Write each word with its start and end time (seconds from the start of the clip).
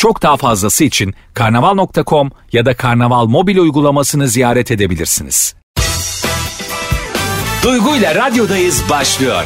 Çok 0.00 0.22
daha 0.22 0.36
fazlası 0.36 0.84
için 0.84 1.14
karnaval.com 1.34 2.30
ya 2.52 2.66
da 2.66 2.76
karnaval 2.76 3.26
mobil 3.26 3.58
uygulamasını 3.58 4.28
ziyaret 4.28 4.70
edebilirsiniz. 4.70 5.54
Duygu 7.62 7.96
ile 7.96 8.14
radyodayız 8.14 8.82
başlıyor. 8.90 9.44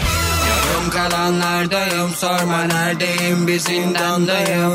Yarım 0.48 0.90
kalanlardayım 0.90 2.10
sorma 2.10 2.62
neredeyim 2.62 3.46
bir 3.46 3.58
zindandayım 3.58 4.72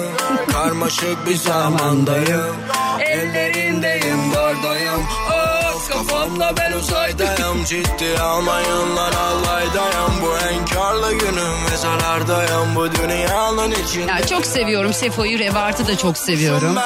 Karmaşık 0.52 1.27
bir 1.27 1.36
zamandayım 1.36 2.55
bardayım 2.70 3.69
Kafamla 6.39 6.57
ben 6.57 6.71
uzaydayım 6.71 7.63
Ciddi 7.66 8.20
almayın 8.20 8.95
lan 8.95 9.11
allaydayım 9.11 10.21
Bu 10.21 10.38
enkarlı 10.38 11.13
günüm. 11.13 11.63
Mezarlardayım 11.70 12.75
Bu 12.75 12.95
dünyanın 12.95 13.71
içinde. 13.71 14.11
Ya 14.11 14.27
çok 14.27 14.45
seviyorum 14.45 14.94
Sefo'yu, 14.94 15.39
Rebart'ı 15.39 15.88
da 15.88 15.97
çok 15.97 16.17
seviyorum. 16.17 16.77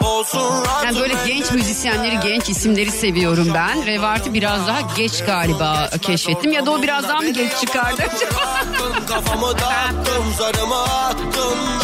Olsun 0.00 0.64
Yani 0.84 1.00
böyle 1.00 1.14
genç 1.26 1.50
müzisyenleri, 1.52 2.20
genç 2.20 2.48
isimleri 2.48 2.90
seviyorum 2.90 3.48
ben. 3.54 3.86
Revart'ı 3.86 4.34
biraz 4.34 4.66
daha 4.66 4.80
geç 4.96 5.24
galiba 5.24 5.90
keşfettim. 6.02 6.52
Ya 6.52 6.66
da 6.66 6.70
o 6.70 6.82
biraz 6.82 7.08
daha 7.08 7.20
mı 7.20 7.30
geç 7.30 7.52
çıkardı? 7.60 8.02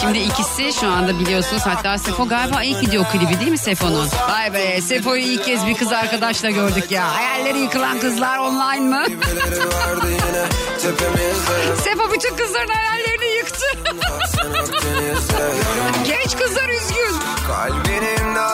Şimdi 0.00 0.18
ikisi 0.18 0.80
şu 0.80 0.88
anda 0.88 1.18
biliyorsunuz. 1.18 1.62
Hatta 1.66 1.98
Sefo 1.98 2.28
galiba 2.28 2.62
ilk 2.62 2.82
video 2.82 3.04
klibi 3.04 3.40
değil 3.40 3.50
mi 3.50 3.58
Sefo'nun? 3.58 4.08
Vay 4.28 4.54
be 4.54 4.80
Sefo'yu 4.80 5.22
ilk 5.22 5.44
kez 5.44 5.66
bir 5.66 5.74
kız 5.74 5.92
arkadaşla 5.92 6.50
gördük 6.74 6.90
ya. 6.90 7.14
Hayalleri 7.14 7.58
yıkılan 7.58 8.00
kızlar 8.00 8.38
online 8.38 8.80
mı? 8.80 9.04
Sefo 11.84 12.12
bütün 12.12 12.36
kızların 12.36 12.68
hayallerini 12.68 13.36
yıktı. 13.36 13.64
Genç 16.06 16.36
kızlar 16.36 16.68
üzgün. 16.68 17.16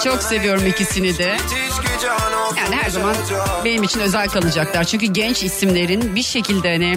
Çok 0.04 0.22
seviyorum 0.22 0.66
ikisini 0.66 1.18
de. 1.18 1.36
Yani 2.56 2.76
her 2.76 2.90
zaman 2.90 3.14
benim 3.64 3.82
için 3.82 4.00
özel 4.00 4.28
kalacaklar. 4.28 4.84
Çünkü 4.84 5.06
genç 5.06 5.42
isimlerin 5.42 6.16
bir 6.16 6.22
şekilde 6.22 6.72
hani 6.72 6.96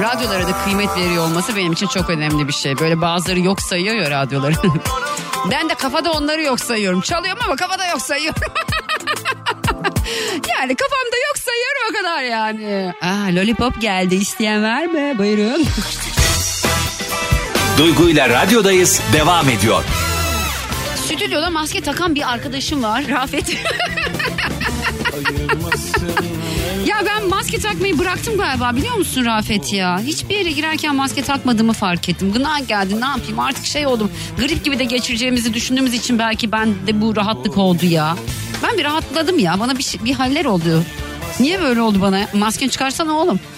radyolara 0.00 0.48
da 0.48 0.64
kıymet 0.64 0.96
veriyor 0.96 1.24
olması 1.24 1.56
benim 1.56 1.72
için 1.72 1.86
çok 1.86 2.10
önemli 2.10 2.48
bir 2.48 2.52
şey. 2.52 2.78
Böyle 2.78 3.00
bazıları 3.00 3.40
yok 3.40 3.62
sayıyor 3.62 3.94
ya 3.94 4.10
radyoları. 4.10 4.54
ben 5.50 5.68
de 5.68 5.74
kafada 5.74 6.12
onları 6.12 6.42
yok 6.42 6.60
sayıyorum. 6.60 7.00
Çalıyorum 7.00 7.42
ama 7.44 7.56
kafada 7.56 7.86
yok 7.86 8.02
sayıyorum. 8.02 8.42
Yani 10.32 10.74
kafamda 10.76 11.16
yok 11.28 11.38
sayıyorum 11.38 11.82
o 11.90 11.92
kadar 11.96 12.22
yani. 12.22 12.92
Aa, 13.02 13.36
lollipop 13.36 13.80
geldi 13.80 14.14
isteyen 14.14 14.62
var 14.62 14.84
mı? 14.84 15.18
Buyurun. 15.18 15.66
Duygu 17.78 18.08
ile 18.10 18.28
radyodayız 18.28 19.00
devam 19.12 19.48
ediyor. 19.48 19.84
Stüdyoda 21.04 21.50
maske 21.50 21.80
takan 21.80 22.14
bir 22.14 22.32
arkadaşım 22.32 22.82
var. 22.82 23.04
Rafet. 23.08 23.48
ya 26.86 26.96
ben 27.06 27.28
maske 27.28 27.58
takmayı 27.58 27.98
bıraktım 27.98 28.36
galiba 28.38 28.76
biliyor 28.76 28.94
musun 28.94 29.24
Rafet 29.24 29.72
ya? 29.72 30.00
Hiçbir 30.00 30.34
yere 30.34 30.50
girerken 30.52 30.94
maske 30.94 31.22
takmadığımı 31.22 31.72
fark 31.72 32.08
ettim. 32.08 32.32
Gına 32.32 32.58
geldi 32.58 33.00
ne 33.00 33.04
yapayım 33.04 33.38
artık 33.38 33.66
şey 33.66 33.86
oldum. 33.86 34.10
Grip 34.38 34.64
gibi 34.64 34.78
de 34.78 34.84
geçireceğimizi 34.84 35.54
düşündüğümüz 35.54 35.94
için 35.94 36.18
belki 36.18 36.52
ben 36.52 36.74
de 36.86 37.00
bu 37.00 37.16
rahatlık 37.16 37.58
oldu 37.58 37.86
ya. 37.86 38.16
Ben 38.64 38.78
bir 38.78 38.84
rahatladım 38.84 39.38
ya 39.38 39.60
bana 39.60 39.78
bir, 39.78 39.82
şey- 39.82 40.04
bir 40.04 40.12
haller 40.12 40.44
oldu. 40.44 40.82
Niye 41.40 41.62
böyle 41.62 41.80
oldu 41.80 42.00
bana? 42.00 42.28
Masken 42.32 42.68
çıkarsana 42.68 43.12
oğlum. 43.12 43.40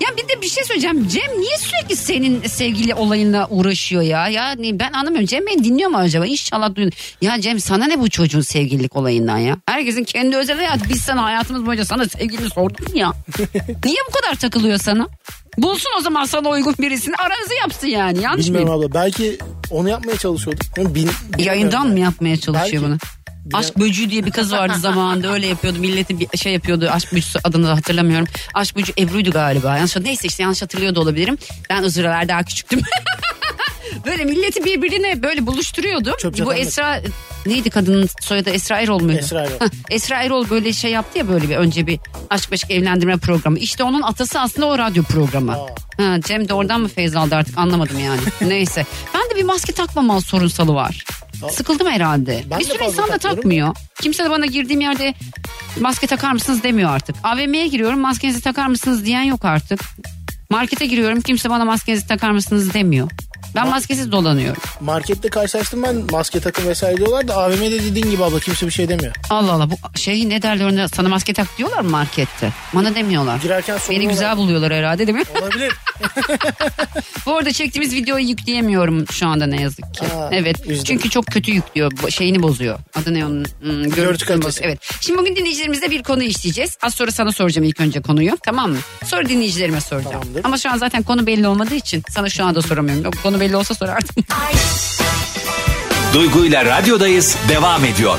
Ya 0.00 0.08
bir 0.16 0.28
de 0.28 0.42
bir 0.42 0.48
şey 0.48 0.64
söyleyeceğim. 0.64 1.08
Cem 1.08 1.40
niye 1.40 1.56
sürekli 1.58 1.96
senin 1.96 2.42
sevgili 2.48 2.94
olayınla 2.94 3.46
uğraşıyor 3.50 4.02
ya? 4.02 4.28
Yani 4.28 4.78
ben 4.80 4.92
anlamıyorum. 4.92 5.26
Cem 5.26 5.46
beni 5.46 5.64
dinliyor 5.64 5.90
mu 5.90 5.96
acaba? 5.96 6.26
İnşallah 6.26 6.74
duyun. 6.74 6.92
Ya 7.22 7.40
Cem 7.40 7.60
sana 7.60 7.86
ne 7.86 8.00
bu 8.00 8.10
çocuğun 8.10 8.40
sevgililik 8.40 8.96
olayından 8.96 9.38
ya? 9.38 9.56
Herkesin 9.66 10.04
kendi 10.04 10.36
özel 10.36 10.56
hayatı. 10.56 10.88
Biz 10.88 11.00
sana 11.00 11.24
hayatımız 11.24 11.66
boyunca 11.66 11.84
sana 11.84 12.04
sevgilini 12.08 12.50
sorduk 12.50 12.94
ya? 12.96 13.12
Niye 13.84 13.96
bu 14.08 14.12
kadar 14.20 14.34
takılıyor 14.34 14.78
sana? 14.78 15.08
Bulsun 15.58 15.90
o 15.98 16.00
zaman 16.00 16.24
sana 16.24 16.48
uygun 16.48 16.74
birisini. 16.78 17.14
Aranızı 17.16 17.54
yapsın 17.54 17.86
yani. 17.86 18.22
Yanlış 18.22 18.46
Bilmiyorum 18.46 18.68
mıyım? 18.68 18.82
abla. 18.90 18.94
Belki 19.00 19.38
onu 19.70 19.88
yapmaya 19.88 20.16
çalışıyorduk. 20.16 20.94
Bin, 20.94 21.10
Yayından 21.38 21.88
mı 21.88 21.98
yapmaya 22.00 22.36
çalışıyor 22.36 22.82
Belki. 22.82 22.86
bunu? 22.86 22.98
Aşk 23.52 23.78
Böcüğü 23.78 24.10
diye 24.10 24.26
bir 24.26 24.30
kız 24.30 24.52
vardı 24.52 24.78
zamanında 24.78 25.32
öyle 25.32 25.46
yapıyordu. 25.46 25.78
Milleti 25.78 26.20
bir 26.20 26.38
şey 26.38 26.52
yapıyordu. 26.52 26.88
Aşk 26.92 27.12
Böcüğü 27.12 27.38
adını 27.44 27.66
da 27.66 27.76
hatırlamıyorum. 27.76 28.26
Aşk 28.54 28.76
Böcüğü 28.76 28.92
Ebru'ydu 28.98 29.30
galiba. 29.30 29.76
Yanlış, 29.76 29.96
neyse 29.96 30.28
işte 30.28 30.42
yanlış 30.42 30.62
hatırlıyor 30.62 30.94
da 30.94 31.00
olabilirim. 31.00 31.38
Ben 31.70 31.82
o 31.82 31.90
sıralar 31.90 32.28
daha 32.28 32.42
küçüktüm. 32.42 32.80
böyle 34.06 34.24
milleti 34.24 34.64
birbirine 34.64 35.22
böyle 35.22 35.46
buluşturuyordu. 35.46 36.16
Çöp 36.20 36.44
Bu 36.44 36.54
Esra 36.54 37.02
neydi 37.46 37.70
kadının 37.70 38.08
soyadı 38.20 38.50
Esra 38.50 38.80
Erol 38.80 39.00
muydu? 39.00 39.18
Esra 39.18 39.42
Erol. 39.42 39.68
Esra 39.90 40.22
Erol 40.22 40.50
böyle 40.50 40.72
şey 40.72 40.90
yaptı 40.90 41.18
ya 41.18 41.28
böyle 41.28 41.48
bir 41.48 41.56
önce 41.56 41.86
bir 41.86 41.98
aşk 42.30 42.50
meşk 42.50 42.70
evlendirme 42.70 43.16
programı. 43.16 43.58
İşte 43.58 43.84
onun 43.84 44.02
atası 44.02 44.40
aslında 44.40 44.66
o 44.66 44.78
radyo 44.78 45.02
programı. 45.02 45.56
Ha, 45.96 46.16
Cem 46.24 46.48
de 46.48 46.54
oradan 46.54 46.80
mı 46.80 46.88
feyz 46.88 47.16
aldı 47.16 47.34
artık 47.34 47.58
anlamadım 47.58 47.98
yani. 47.98 48.20
Neyse. 48.50 48.86
Ben 49.14 49.25
bir 49.36 49.44
maske 49.44 49.72
takmama 49.72 50.20
sorunsalı 50.20 50.74
var. 50.74 51.04
Sıkıldım 51.50 51.86
herhalde. 51.86 52.44
Ben 52.50 52.58
bir 52.58 52.64
sürü 52.64 52.84
insan 52.84 53.08
da 53.08 53.18
takmıyor. 53.18 53.76
Kimse 54.02 54.24
de 54.24 54.30
bana 54.30 54.46
girdiğim 54.46 54.80
yerde 54.80 55.14
maske 55.80 56.06
takar 56.06 56.32
mısınız 56.32 56.62
demiyor 56.62 56.90
artık. 56.90 57.16
AVM'ye 57.24 57.66
giriyorum 57.66 58.00
maskenizi 58.00 58.40
takar 58.40 58.66
mısınız 58.66 59.04
diyen 59.04 59.22
yok 59.22 59.44
artık. 59.44 59.80
Markete 60.50 60.86
giriyorum 60.86 61.20
kimse 61.20 61.50
bana 61.50 61.64
maskenizi 61.64 62.06
takar 62.06 62.30
mısınız 62.30 62.74
demiyor. 62.74 63.10
Ben 63.54 63.68
maskesiz 63.68 64.12
dolanıyorum. 64.12 64.62
Markette 64.80 65.28
karşılaştım 65.28 65.82
ben 65.82 65.96
maske 66.10 66.40
takım 66.40 66.66
vesaire 66.68 66.96
diyorlar 66.96 67.28
da 67.28 67.36
AVM'de 67.36 67.82
dediğin 67.84 68.10
gibi 68.10 68.24
abla 68.24 68.40
kimse 68.40 68.66
bir 68.66 68.70
şey 68.70 68.88
demiyor. 68.88 69.14
Allah 69.30 69.52
Allah 69.52 69.68
bu 69.70 69.98
şey 69.98 70.28
ne 70.28 70.42
derler 70.42 70.64
ona 70.64 70.88
sana 70.88 71.08
maske 71.08 71.32
tak 71.32 71.58
diyorlar 71.58 71.80
mı 71.80 71.90
markette? 71.90 72.52
Bana 72.74 72.94
demiyorlar. 72.94 73.36
Girerken 73.40 73.74
Beni 73.76 73.82
soruyorlar. 73.84 74.10
güzel 74.10 74.36
buluyorlar 74.36 74.72
herhalde 74.72 75.06
değil 75.06 75.18
mi? 75.18 75.24
Olabilir. 75.42 75.72
Bu 77.26 77.36
arada 77.36 77.52
çektiğimiz 77.52 77.94
videoyu 77.94 78.28
yükleyemiyorum 78.28 79.06
şu 79.12 79.26
anda 79.28 79.46
ne 79.46 79.62
yazık 79.62 79.94
ki. 79.94 80.04
Aa, 80.04 80.28
evet. 80.32 80.60
üzüldüm. 80.60 80.84
Çünkü 80.84 81.10
çok 81.10 81.26
kötü 81.26 81.52
yüklüyor. 81.52 81.92
Şeyini 82.10 82.42
bozuyor. 82.42 82.78
Adı 82.94 83.14
ne 83.14 83.26
onun? 83.26 83.44
Hmm, 83.60 83.90
görüntüsünü 83.90 84.28
kalitesi. 84.28 84.60
Evet. 84.64 84.78
Şimdi 85.00 85.18
bugün 85.18 85.36
dinleyicilerimizle 85.36 85.90
bir 85.90 86.02
konu 86.02 86.22
işleyeceğiz. 86.22 86.78
Az 86.82 86.94
sonra 86.94 87.10
sana 87.10 87.32
soracağım 87.32 87.68
ilk 87.68 87.80
önce 87.80 88.02
konuyu. 88.02 88.38
Tamam 88.44 88.70
mı? 88.70 88.78
Sonra 89.04 89.28
dinleyicilerime 89.28 89.80
soracağım. 89.80 90.12
Tamamdır. 90.20 90.44
Ama 90.44 90.58
şu 90.58 90.70
an 90.70 90.76
zaten 90.78 91.02
konu 91.02 91.26
belli 91.26 91.48
olmadığı 91.48 91.74
için 91.74 92.02
sana 92.10 92.28
şu 92.28 92.44
anda 92.44 92.62
soramıyorum. 92.62 93.12
Konu 93.22 93.35
belli 93.40 93.56
olsa 93.56 93.74
sorardım. 93.74 94.24
Duygu 96.14 96.44
ile 96.44 96.64
radyodayız 96.64 97.36
devam 97.48 97.84
ediyor. 97.84 98.18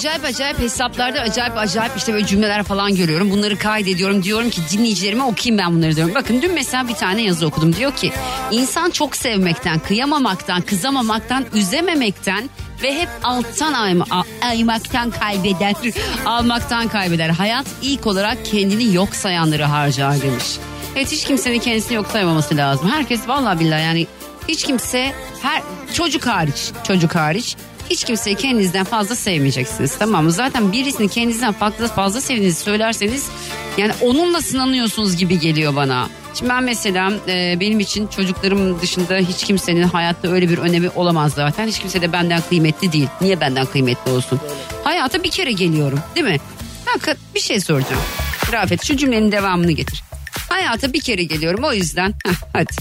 acayip 0.00 0.24
acayip 0.24 0.58
hesaplarda 0.58 1.20
acayip 1.20 1.58
acayip 1.58 1.92
işte 1.96 2.12
böyle 2.12 2.26
cümleler 2.26 2.62
falan 2.62 2.94
görüyorum. 2.94 3.30
Bunları 3.30 3.58
kaydediyorum. 3.58 4.22
Diyorum 4.22 4.50
ki 4.50 4.60
dinleyicilerime 4.72 5.24
okuyayım 5.24 5.58
ben 5.58 5.74
bunları 5.74 5.96
diyorum. 5.96 6.14
Bakın 6.14 6.42
dün 6.42 6.54
mesela 6.54 6.88
bir 6.88 6.94
tane 6.94 7.22
yazı 7.22 7.46
okudum. 7.46 7.76
Diyor 7.76 7.96
ki 7.96 8.12
insan 8.50 8.90
çok 8.90 9.16
sevmekten, 9.16 9.78
kıyamamaktan, 9.78 10.62
kızamamaktan, 10.62 11.46
üzememekten 11.54 12.50
ve 12.82 13.00
hep 13.00 13.08
alttan 13.22 13.72
ayma, 13.72 14.04
aymaktan 14.42 15.10
kaybeder, 15.10 15.74
almaktan 16.26 16.88
kaybeder. 16.88 17.28
Hayat 17.28 17.66
ilk 17.82 18.06
olarak 18.06 18.44
kendini 18.44 18.94
yok 18.94 19.14
sayanları 19.14 19.64
harcar 19.64 20.22
demiş. 20.22 20.58
Evet 20.96 21.12
hiç 21.12 21.24
kimsenin 21.24 21.58
kendisini 21.58 21.94
yok 21.94 22.06
saymaması 22.12 22.56
lazım. 22.56 22.90
Herkes 22.90 23.28
vallahi 23.28 23.60
billahi 23.60 23.82
yani 23.82 24.06
hiç 24.48 24.64
kimse 24.64 25.12
her 25.42 25.62
çocuk 25.94 26.26
hariç 26.26 26.70
çocuk 26.86 27.14
hariç 27.14 27.56
Hiç 27.90 28.04
kimseyi 28.04 28.36
kendinizden 28.36 28.84
fazla 28.84 29.14
sevmeyeceksiniz 29.16 29.98
tamam 29.98 30.24
mı? 30.24 30.32
Zaten 30.32 30.72
birisini 30.72 31.08
kendinizden 31.08 31.52
fazla 31.52 31.88
fazla 31.88 32.20
sevdiğinizi 32.20 32.60
söylerseniz 32.60 33.28
yani 33.78 33.92
onunla 34.00 34.40
sınanıyorsunuz 34.40 35.16
gibi 35.16 35.38
geliyor 35.38 35.76
bana. 35.76 36.08
Şimdi 36.34 36.50
ben 36.50 36.64
mesela 36.64 37.12
e, 37.28 37.56
benim 37.60 37.80
için 37.80 38.06
çocuklarım 38.06 38.80
dışında 38.80 39.16
hiç 39.16 39.44
kimsenin 39.44 39.82
hayatta 39.82 40.28
öyle 40.28 40.48
bir 40.48 40.58
önemi 40.58 40.90
olamaz 40.90 41.32
zaten. 41.32 41.66
Hiç 41.66 41.78
kimse 41.78 42.02
de 42.02 42.12
benden 42.12 42.42
kıymetli 42.48 42.92
değil. 42.92 43.08
Niye 43.20 43.40
benden 43.40 43.66
kıymetli 43.66 44.10
olsun? 44.10 44.40
Hayata 44.84 45.22
bir 45.22 45.30
kere 45.30 45.52
geliyorum 45.52 46.00
değil 46.16 46.26
mi? 46.26 46.38
Fakat 46.84 47.16
bir 47.34 47.40
şey 47.40 47.60
soracağım. 47.60 48.02
Rafet 48.52 48.84
şu 48.84 48.96
cümlenin 48.96 49.32
devamını 49.32 49.72
getir. 49.72 50.02
Hayata 50.48 50.92
bir 50.92 51.00
kere 51.00 51.22
geliyorum 51.22 51.64
o 51.64 51.72
yüzden 51.72 52.14
heh, 52.26 52.34
hadi. 52.52 52.72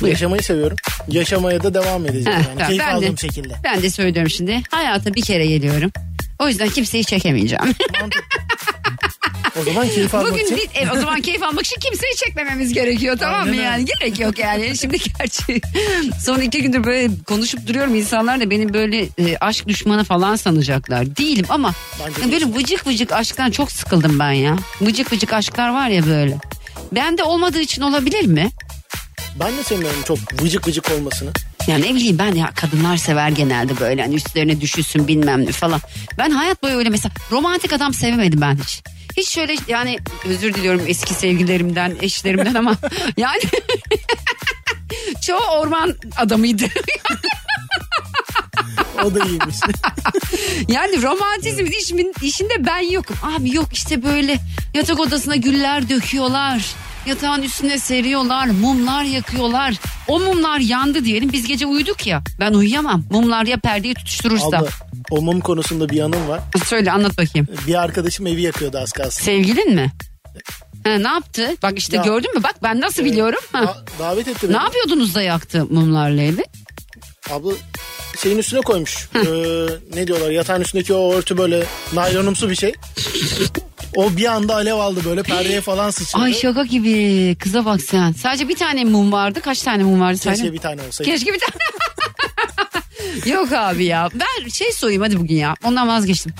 Buyur. 0.00 0.12
Yaşamayı 0.12 0.42
seviyorum. 0.42 0.76
Yaşamaya 1.08 1.62
da 1.62 1.74
devam 1.74 2.06
edeceğim. 2.06 2.38
Heh, 2.38 2.44
Yani. 2.44 2.54
tamam. 2.58 2.68
Keyif 2.68 2.82
ben 2.82 2.94
aldığım 2.94 3.16
de, 3.16 3.20
şekilde. 3.20 3.54
Ben 3.64 3.82
de 3.82 3.90
söylüyorum 3.90 4.30
şimdi. 4.30 4.62
Hayata 4.70 5.14
bir 5.14 5.22
kere 5.22 5.46
geliyorum. 5.46 5.90
O 6.38 6.48
yüzden 6.48 6.68
kimseyi 6.68 7.04
çekemeyeceğim. 7.04 7.64
O 9.60 9.64
zaman 9.64 9.88
keyif 9.88 10.14
almak 10.14 10.32
Bugün 10.32 10.44
için. 10.44 10.56
değil, 10.56 10.68
evet, 10.74 10.92
o 10.96 11.00
zaman 11.00 11.20
keyif 11.20 11.42
almak 11.42 11.66
için 11.66 11.80
kimseyi 11.80 12.16
çekmememiz 12.16 12.72
gerekiyor 12.72 13.16
tamam 13.18 13.34
mı 13.40 13.42
Aynen 13.44 13.52
öyle. 13.54 13.62
yani? 13.62 13.84
Gerek 13.84 14.20
yok 14.20 14.38
yani. 14.38 14.76
Şimdi 14.78 14.96
gerçi 15.18 15.60
son 16.24 16.40
iki 16.40 16.62
gündür 16.62 16.84
böyle 16.84 17.10
konuşup 17.26 17.66
duruyorum 17.66 17.94
insanlar 17.94 18.40
da 18.40 18.50
beni 18.50 18.74
böyle 18.74 19.02
e, 19.18 19.36
aşk 19.40 19.68
düşmanı 19.68 20.04
falan 20.04 20.36
sanacaklar. 20.36 21.16
Değilim 21.16 21.46
ama 21.48 21.72
Bence 22.06 22.20
ya 22.20 22.32
böyle 22.32 22.54
vıcık 22.56 22.86
vıcık 22.86 23.12
aşktan 23.12 23.50
çok 23.50 23.72
sıkıldım 23.72 24.18
ben 24.18 24.32
ya. 24.32 24.56
Vıcık 24.80 25.12
vıcık 25.12 25.32
aşklar 25.32 25.68
var 25.74 25.88
ya 25.88 26.06
böyle. 26.06 26.36
Bende 26.92 27.22
olmadığı 27.22 27.60
için 27.60 27.82
olabilir 27.82 28.24
mi? 28.26 28.50
Ben 29.40 29.56
de 29.56 29.62
sevmiyorum 29.62 30.02
çok 30.02 30.42
vıcık 30.42 30.68
vıcık 30.68 30.90
olmasını. 30.90 31.30
Yani 31.66 31.84
ne 31.84 31.94
bileyim 31.94 32.18
ben 32.18 32.34
ya 32.34 32.50
kadınlar 32.54 32.96
sever 32.96 33.28
genelde 33.28 33.80
böyle 33.80 34.02
hani 34.02 34.14
üstlerine 34.14 34.60
düşülsün 34.60 35.08
bilmem 35.08 35.46
ne 35.46 35.52
falan. 35.52 35.80
Ben 36.18 36.30
hayat 36.30 36.62
boyu 36.62 36.76
öyle 36.76 36.88
mesela 36.88 37.12
romantik 37.30 37.72
adam 37.72 37.94
sevemedim 37.94 38.40
ben 38.40 38.56
hiç. 38.56 38.82
Hiç 39.16 39.28
şöyle 39.28 39.56
yani 39.68 39.98
özür 40.24 40.54
diliyorum 40.54 40.82
eski 40.86 41.14
sevgililerimden 41.14 41.96
eşlerimden 42.02 42.54
ama 42.54 42.76
yani 43.16 43.40
çoğu 45.22 45.46
orman 45.60 45.94
adamıydı. 46.16 46.64
O 49.04 49.14
da 49.14 49.24
iyiymiş. 49.24 49.56
yani 50.68 51.02
romantizm 51.02 51.66
işimin, 51.66 52.12
işinde 52.22 52.66
ben 52.66 52.90
yokum. 52.90 53.16
Abi 53.22 53.54
yok 53.54 53.68
işte 53.72 54.02
böyle 54.02 54.38
yatak 54.74 55.00
odasına 55.00 55.36
güller 55.36 55.88
döküyorlar. 55.88 56.64
Yatağın 57.06 57.42
üstüne 57.42 57.78
seriyorlar, 57.78 58.46
mumlar 58.46 59.04
yakıyorlar. 59.04 59.74
O 60.08 60.20
mumlar 60.20 60.58
yandı 60.58 61.04
diyelim. 61.04 61.32
Biz 61.32 61.46
gece 61.46 61.66
uyuduk 61.66 62.06
ya. 62.06 62.22
Ben 62.40 62.52
uyuyamam. 62.52 63.04
Mumlar 63.10 63.46
ya 63.46 63.56
perdeyi 63.56 63.94
tutuşturursa. 63.94 64.46
Abla 64.46 64.68
o 65.10 65.22
mum 65.22 65.40
konusunda 65.40 65.88
bir 65.88 65.96
yanım 65.96 66.28
var. 66.28 66.40
Söyle 66.66 66.92
anlat 66.92 67.18
bakayım. 67.18 67.48
Bir 67.66 67.74
arkadaşım 67.82 68.26
evi 68.26 68.42
yakıyordu 68.42 68.78
az 68.78 68.92
kalsın. 68.92 69.24
Sevgilin 69.24 69.74
mi? 69.74 69.92
Ha, 70.84 70.90
ne 70.98 71.08
yaptı? 71.08 71.50
Bak 71.62 71.78
işte 71.78 71.96
Ya- 71.96 72.02
gördün 72.02 72.34
mü? 72.34 72.42
Bak 72.42 72.54
ben 72.62 72.80
nasıl 72.80 73.04
biliyorum. 73.04 73.40
Ha. 73.52 73.62
Da- 73.66 73.84
davet 73.98 74.28
etti 74.28 74.46
Ne 74.46 74.50
beni. 74.54 74.62
yapıyordunuz 74.62 75.14
da 75.14 75.22
yaktı 75.22 75.66
mumlarla 75.70 76.22
evi? 76.22 76.44
Abla 77.30 77.52
şeyin 78.22 78.38
üstüne 78.38 78.60
koymuş. 78.60 79.08
Ee, 79.14 79.20
ne 79.94 80.06
diyorlar 80.06 80.30
yatağın 80.30 80.60
üstündeki 80.60 80.94
o 80.94 81.12
örtü 81.14 81.38
böyle 81.38 81.64
naylonumsu 81.92 82.50
bir 82.50 82.56
şey. 82.56 82.72
O 83.96 84.16
bir 84.16 84.24
anda 84.24 84.54
alev 84.54 84.74
aldı 84.74 85.00
böyle 85.04 85.22
perdeye 85.22 85.60
falan 85.60 85.90
sıçradı. 85.90 86.22
Ay 86.22 86.34
şaka 86.34 86.64
gibi. 86.64 87.36
Kıza 87.38 87.64
bak 87.64 87.80
sen. 87.82 88.12
Sadece 88.12 88.48
bir 88.48 88.56
tane 88.56 88.84
mum 88.84 89.12
vardı. 89.12 89.40
Kaç 89.40 89.62
tane 89.62 89.84
mum 89.84 90.00
vardı? 90.00 90.18
Keşke 90.18 90.36
Söyle. 90.36 90.52
bir 90.52 90.58
tane 90.58 90.82
olsaydı. 90.82 91.10
Keşke 91.10 91.32
bir 91.32 91.38
tane. 91.38 91.54
Yok 93.34 93.52
abi 93.52 93.84
ya. 93.84 94.08
Ben 94.14 94.48
şey 94.48 94.72
sorayım 94.72 95.02
hadi 95.02 95.20
bugün 95.20 95.36
ya. 95.36 95.54
Ondan 95.64 95.88
vazgeçtim. 95.88 96.32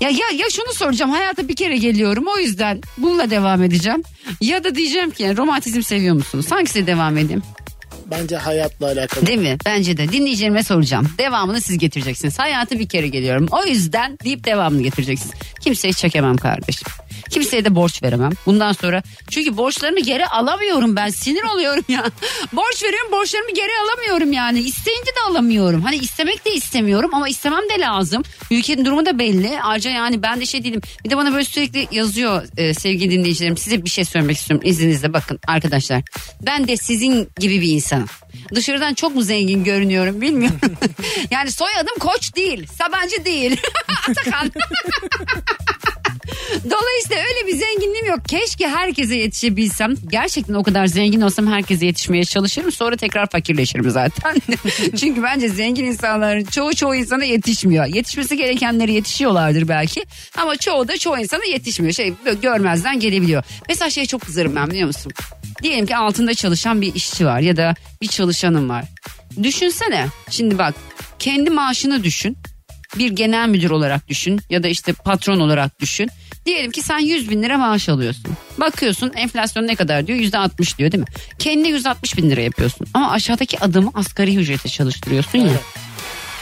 Ya 0.00 0.08
ya 0.08 0.30
ya 0.34 0.50
şunu 0.50 0.72
soracağım. 0.72 1.10
Hayata 1.10 1.48
bir 1.48 1.56
kere 1.56 1.76
geliyorum. 1.76 2.24
O 2.36 2.38
yüzden 2.38 2.80
bununla 2.98 3.30
devam 3.30 3.62
edeceğim. 3.62 4.02
Ya 4.40 4.64
da 4.64 4.74
diyeceğim 4.74 5.10
ki 5.10 5.36
romantizm 5.36 5.82
seviyor 5.82 6.14
musunuz? 6.14 6.46
Hangisi 6.50 6.86
devam 6.86 7.18
edeyim? 7.18 7.42
Bence 8.10 8.36
hayatla 8.36 8.86
alakalı. 8.86 9.26
Değil 9.26 9.38
mi? 9.38 9.56
Bence 9.66 9.96
de. 9.96 10.12
Dinleyicilerime 10.12 10.62
soracağım. 10.62 11.08
Devamını 11.18 11.60
siz 11.60 11.78
getireceksiniz. 11.78 12.38
Hayatı 12.38 12.78
bir 12.78 12.88
kere 12.88 13.08
geliyorum. 13.08 13.46
O 13.50 13.64
yüzden 13.64 14.18
deyip 14.24 14.44
devamını 14.44 14.82
getireceksiniz. 14.82 15.34
Kimseyi 15.60 15.94
çekemem 15.94 16.36
kardeşim. 16.36 16.88
Kimseye 17.30 17.64
de 17.64 17.74
borç 17.74 18.02
veremem. 18.02 18.30
Bundan 18.46 18.72
sonra 18.72 19.02
çünkü 19.30 19.56
borçlarımı 19.56 20.00
geri 20.00 20.26
alamıyorum 20.26 20.96
ben. 20.96 21.08
Sinir 21.08 21.42
oluyorum 21.42 21.84
ya. 21.88 22.04
Borç 22.52 22.82
veriyorum 22.84 23.12
borçlarımı 23.12 23.54
geri 23.54 23.70
alamıyorum 23.84 24.32
yani. 24.32 24.60
İsteyince 24.60 25.06
de 25.06 25.30
alamıyorum. 25.30 25.82
Hani 25.82 25.96
istemek 25.96 26.44
de 26.44 26.54
istemiyorum 26.54 27.10
ama 27.14 27.28
istemem 27.28 27.68
de 27.74 27.80
lazım. 27.80 28.22
Ülkenin 28.50 28.84
durumu 28.84 29.06
da 29.06 29.18
belli. 29.18 29.62
Ayrıca 29.62 29.90
yani 29.90 30.22
ben 30.22 30.40
de 30.40 30.46
şey 30.46 30.64
değilim. 30.64 30.80
Bir 31.04 31.10
de 31.10 31.16
bana 31.16 31.32
böyle 31.32 31.44
sürekli 31.44 31.88
yazıyor 31.92 32.42
e, 32.56 32.74
sevgili 32.74 33.10
dinleyicilerim. 33.10 33.56
Size 33.56 33.84
bir 33.84 33.90
şey 33.90 34.04
söylemek 34.04 34.36
istiyorum 34.36 34.66
izninizle. 34.68 35.12
Bakın 35.12 35.40
arkadaşlar. 35.46 36.02
Ben 36.42 36.68
de 36.68 36.76
sizin 36.76 37.28
gibi 37.40 37.60
bir 37.60 37.72
insanım. 37.72 38.06
Dışarıdan 38.54 38.94
çok 38.94 39.14
mu 39.14 39.22
zengin 39.22 39.64
görünüyorum 39.64 40.20
bilmiyorum. 40.20 40.60
yani 41.30 41.50
soyadım 41.52 41.98
Koç 42.00 42.36
değil. 42.36 42.66
Sabancı 42.66 43.24
değil. 43.24 43.60
Atakan. 44.08 44.52
Dolayısıyla 46.70 47.22
öyle 47.28 47.46
bir 47.46 47.52
zenginliğim 47.52 48.06
yok. 48.06 48.20
Keşke 48.28 48.68
herkese 48.68 49.16
yetişebilsem. 49.16 49.94
Gerçekten 50.10 50.54
o 50.54 50.62
kadar 50.62 50.86
zengin 50.86 51.20
olsam 51.20 51.46
herkese 51.46 51.86
yetişmeye 51.86 52.24
çalışırım. 52.24 52.72
Sonra 52.72 52.96
tekrar 52.96 53.26
fakirleşirim 53.30 53.90
zaten. 53.90 54.36
Çünkü 55.00 55.22
bence 55.22 55.48
zengin 55.48 55.84
insanların 55.84 56.44
çoğu 56.44 56.74
çoğu 56.74 56.94
insana 56.94 57.24
yetişmiyor. 57.24 57.86
Yetişmesi 57.86 58.36
gerekenleri 58.36 58.92
yetişiyorlardır 58.92 59.68
belki. 59.68 60.04
Ama 60.38 60.56
çoğu 60.56 60.88
da 60.88 60.98
çoğu 60.98 61.18
insana 61.18 61.44
yetişmiyor. 61.44 61.94
Şey 61.94 62.14
görmezden 62.42 63.00
gelebiliyor. 63.00 63.42
Mesela 63.68 63.90
şey 63.90 64.06
çok 64.06 64.20
kızarım 64.20 64.56
ben 64.56 64.70
biliyor 64.70 64.86
musun? 64.86 65.12
Diyelim 65.62 65.86
ki 65.86 65.96
altında 65.96 66.34
çalışan 66.34 66.80
bir 66.80 66.94
işçi 66.94 67.26
var 67.26 67.40
ya 67.40 67.56
da 67.56 67.74
bir 68.02 68.06
çalışanım 68.06 68.68
var. 68.68 68.84
Düşünsene 69.42 70.06
şimdi 70.30 70.58
bak 70.58 70.74
kendi 71.18 71.50
maaşını 71.50 72.04
düşün 72.04 72.36
bir 72.98 73.10
genel 73.10 73.48
müdür 73.48 73.70
olarak 73.70 74.08
düşün 74.08 74.40
ya 74.50 74.62
da 74.62 74.68
işte 74.68 74.92
patron 74.92 75.40
olarak 75.40 75.80
düşün. 75.80 76.10
Diyelim 76.50 76.70
ki 76.70 76.82
sen 76.82 76.98
100 76.98 77.30
bin 77.30 77.42
lira 77.42 77.58
maaş 77.58 77.88
alıyorsun. 77.88 78.32
Bakıyorsun 78.58 79.12
enflasyon 79.16 79.66
ne 79.66 79.74
kadar 79.74 80.06
diyor 80.06 80.18
yüzde 80.18 80.38
60 80.38 80.78
diyor 80.78 80.92
değil 80.92 81.00
mi? 81.00 81.08
Kendi 81.38 81.68
160 81.68 82.16
bin 82.16 82.30
lira 82.30 82.40
yapıyorsun. 82.40 82.86
Ama 82.94 83.10
aşağıdaki 83.10 83.60
adamı 83.60 83.90
asgari 83.94 84.36
ücrete 84.36 84.68
çalıştırıyorsun 84.68 85.38
ya. 85.38 85.52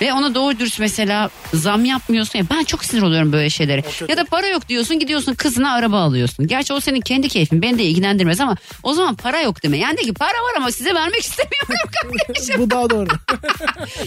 Ve 0.01 0.13
ona 0.13 0.35
doğru 0.35 0.59
dürüst 0.59 0.79
mesela 0.81 1.31
zam 1.55 1.85
yapmıyorsun 1.85 2.39
ya 2.39 2.45
ben 2.51 2.65
çok 2.65 2.85
sinir 2.85 3.03
oluyorum 3.03 3.33
böyle 3.33 3.51
şeylere. 3.51 3.83
Ya 4.09 4.17
da 4.17 4.25
para 4.25 4.47
yok 4.47 4.69
diyorsun 4.69 4.99
gidiyorsun 4.99 5.35
kızına 5.35 5.73
araba 5.75 6.01
alıyorsun. 6.01 6.47
Gerçi 6.47 6.73
o 6.73 6.81
senin 6.81 7.01
kendi 7.01 7.29
keyfin 7.29 7.63
beni 7.63 7.79
de 7.79 7.83
ilgilendirmez 7.85 8.41
ama 8.41 8.57
o 8.83 8.93
zaman 8.93 9.15
para 9.15 9.41
yok 9.41 9.63
deme. 9.63 9.79
Yani 9.79 9.97
de 9.99 10.03
ki 10.03 10.15
para 10.15 10.29
var 10.29 10.53
ama 10.57 10.73
size 10.73 10.95
vermek 10.95 11.21
istemiyorum 11.21 11.91
kardeşim. 12.27 12.55
Bu 12.59 12.71
daha 12.71 12.91
doğru. 12.91 13.09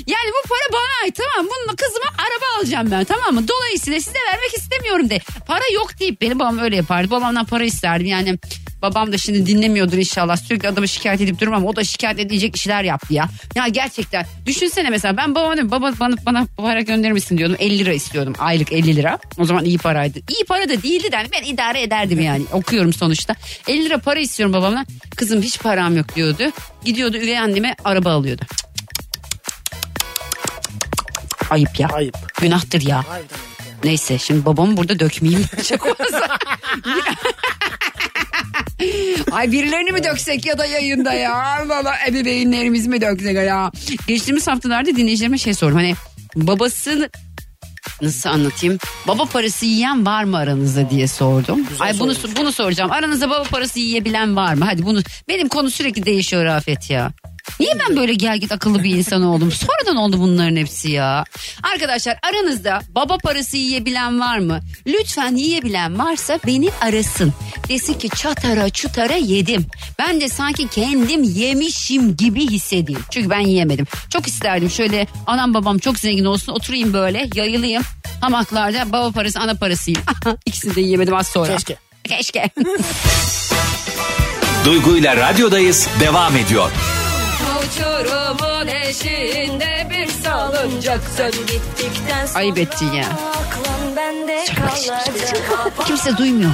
Yani 0.08 0.30
bu 0.44 0.48
para 0.50 0.74
bana 0.74 1.04
ait 1.04 1.16
tamam? 1.16 1.52
Bununla 1.52 1.76
kızıma 1.76 2.06
araba 2.18 2.60
alacağım 2.60 2.92
ben 2.92 3.04
tamam 3.04 3.34
mı? 3.36 3.48
Dolayısıyla 3.48 4.00
size 4.00 4.20
vermek 4.32 4.54
istemiyorum 4.58 5.10
de. 5.10 5.20
Para 5.48 5.64
yok 5.74 6.00
deyip 6.00 6.22
benim 6.22 6.40
babam 6.40 6.58
öyle 6.60 6.76
yapardı. 6.76 7.12
Babamdan 7.12 7.46
para 7.46 7.64
isterdim 7.64 8.06
yani. 8.08 8.38
Babam 8.82 9.12
da 9.12 9.18
şimdi 9.18 9.46
dinlemiyordur 9.46 9.98
inşallah. 9.98 10.38
Sürekli 10.38 10.68
adamı 10.68 10.88
şikayet 10.88 11.22
edip 11.22 11.40
durum 11.40 11.54
ama 11.54 11.68
o 11.68 11.76
da 11.76 11.84
şikayet 11.84 12.20
edilecek 12.20 12.56
işler 12.56 12.84
yaptı 12.84 13.14
ya. 13.14 13.30
Ya 13.56 13.68
gerçekten 13.68 14.26
düşünsene 14.46 14.90
mesela 14.90 15.18
ben 15.18 15.36
babama 15.36 15.54
diyorum 15.54 15.72
baba 15.72 15.92
bana, 16.00 16.16
bana 16.26 16.48
para 16.58 16.82
gönderir 16.82 17.12
misin 17.12 17.38
diyordum. 17.38 17.56
50 17.60 17.80
lira 17.80 17.94
istiyordum 17.94 18.34
aylık 18.40 18.72
50 18.74 18.96
lira. 18.96 19.20
O 19.38 19.46
zaman 19.46 19.66
iyi 19.66 19.78
paraydı. 19.78 20.20
İyi 20.30 20.46
para 20.46 20.70
da 20.70 20.84
değildi 20.84 21.12
de 21.12 21.16
hani 21.16 21.28
ben 21.32 21.44
idare 21.44 21.82
ederdim 21.82 22.22
yani. 22.22 22.44
Okuyorum 22.52 22.94
sonuçta. 22.94 23.36
50 23.68 23.86
lira 23.86 23.98
para 23.98 24.20
istiyorum 24.20 24.54
babamdan. 24.54 24.86
Kızım 25.16 25.42
hiç 25.42 25.60
param 25.60 25.98
yok 25.98 26.16
diyordu. 26.16 26.44
Gidiyordu 26.86 27.18
üvey 27.18 27.40
anneme 27.40 27.76
araba 27.84 28.12
alıyordu. 28.12 28.42
Ayıp 31.50 31.80
ya. 31.80 31.88
Ayıp. 31.88 32.18
Günahtır 32.42 32.82
ya. 32.82 33.04
Ayıp 33.10 33.32
yani. 33.32 33.52
Neyse 33.84 34.18
şimdi 34.18 34.46
babamı 34.46 34.78
burada 34.78 35.00
dökmeyeyim. 35.00 35.46
Çok 35.70 35.98
fazla. 35.98 36.28
Ay 39.32 39.52
birilerini 39.52 39.92
mi 39.92 40.04
döksek 40.04 40.46
ya 40.46 40.58
da 40.58 40.66
yayında 40.66 41.14
ya? 41.14 41.64
Valla 41.68 41.94
ebeveynlerimizi 42.08 42.90
mi 42.90 43.02
döksek 43.02 43.36
ya? 43.36 43.72
Geçtiğimiz 44.08 44.48
haftalarda 44.48 44.96
dinleyicilerime 44.96 45.38
şey 45.38 45.54
sordum. 45.54 45.76
Hani 45.78 45.94
babası 46.36 47.10
nasıl 48.02 48.30
anlatayım? 48.30 48.78
Baba 49.08 49.26
parası 49.26 49.66
yiyen 49.66 50.06
var 50.06 50.24
mı 50.24 50.38
aranızda 50.38 50.90
diye 50.90 51.08
sordum. 51.08 51.66
Güzel 51.70 51.88
Ay 51.88 52.00
bunu 52.00 52.16
sormuş. 52.16 52.38
bunu 52.38 52.52
soracağım. 52.52 52.92
Aranızda 52.92 53.30
baba 53.30 53.44
parası 53.44 53.80
yiyebilen 53.80 54.36
var 54.36 54.54
mı? 54.54 54.66
Hadi 54.66 54.86
bunu 54.86 55.02
benim 55.30 55.48
konu 55.48 55.72
sürekli 55.72 56.06
değişiyor 56.06 56.46
Rafet 56.46 56.90
ya. 56.90 57.12
Niye 57.60 57.74
ben 57.80 57.98
böyle 57.98 58.14
gel 58.14 58.38
git 58.38 58.52
akıllı 58.52 58.84
bir 58.84 58.96
insan 58.98 59.24
oldum? 59.24 59.52
Sonradan 59.52 59.96
oldu 59.96 60.20
bunların 60.20 60.56
hepsi 60.56 60.92
ya. 60.92 61.24
Arkadaşlar 61.74 62.18
aranızda 62.24 62.82
baba 62.90 63.18
parası 63.18 63.58
yiyebilen 63.58 64.20
var 64.20 64.38
mı? 64.38 64.60
Lütfen 64.88 65.36
yiyebilen 65.36 66.00
varsa 66.00 66.40
beni 66.48 66.70
arasın. 66.82 67.34
Desin 67.70 67.94
ki 67.94 68.10
çatara 68.10 68.70
çutara 68.70 69.14
yedim. 69.16 69.66
Ben 70.00 70.22
de 70.22 70.30
sanki 70.30 70.68
kendim 70.68 71.24
yemişim 71.24 72.18
gibi 72.18 72.48
hissedeyim. 72.50 73.02
Çünkü 73.12 73.30
ben 73.30 73.40
yiyemedim. 73.40 73.88
Çok 74.10 74.28
isterdim 74.28 74.70
şöyle 74.70 75.08
anam 75.28 75.54
babam 75.54 75.78
çok 75.80 76.00
zengin 76.00 76.26
olsun 76.26 76.52
oturayım 76.54 76.94
böyle 76.94 77.30
yayılayım. 77.36 77.84
Hamaklarda 78.22 78.92
baba 78.92 79.12
parası 79.12 79.40
ana 79.40 79.54
parası 79.56 79.92
yiyeyim. 79.92 80.08
İkisini 80.46 80.76
de 80.76 80.82
yiyemedim 80.82 81.16
az 81.16 81.28
sonra. 81.28 81.56
Keşke. 81.56 81.76
Keşke. 82.04 82.50
Duygu 84.66 84.98
ile 84.98 85.16
radyodayız 85.16 85.88
devam 86.00 86.38
ediyor. 86.38 86.72
Uçurumun 87.76 88.68
eşiğinde 88.68 89.88
bir 89.90 90.08
salıncaksan 90.24 91.32
Gittikten 91.32 92.26
sonra 92.26 92.38
Ayıp 92.40 92.58
ettin 92.58 92.92
ya. 92.92 93.06
aklım 93.06 93.96
bende 93.96 94.46
kalacak. 94.56 95.10
Kimse 95.88 96.18
duymuyor. 96.18 96.52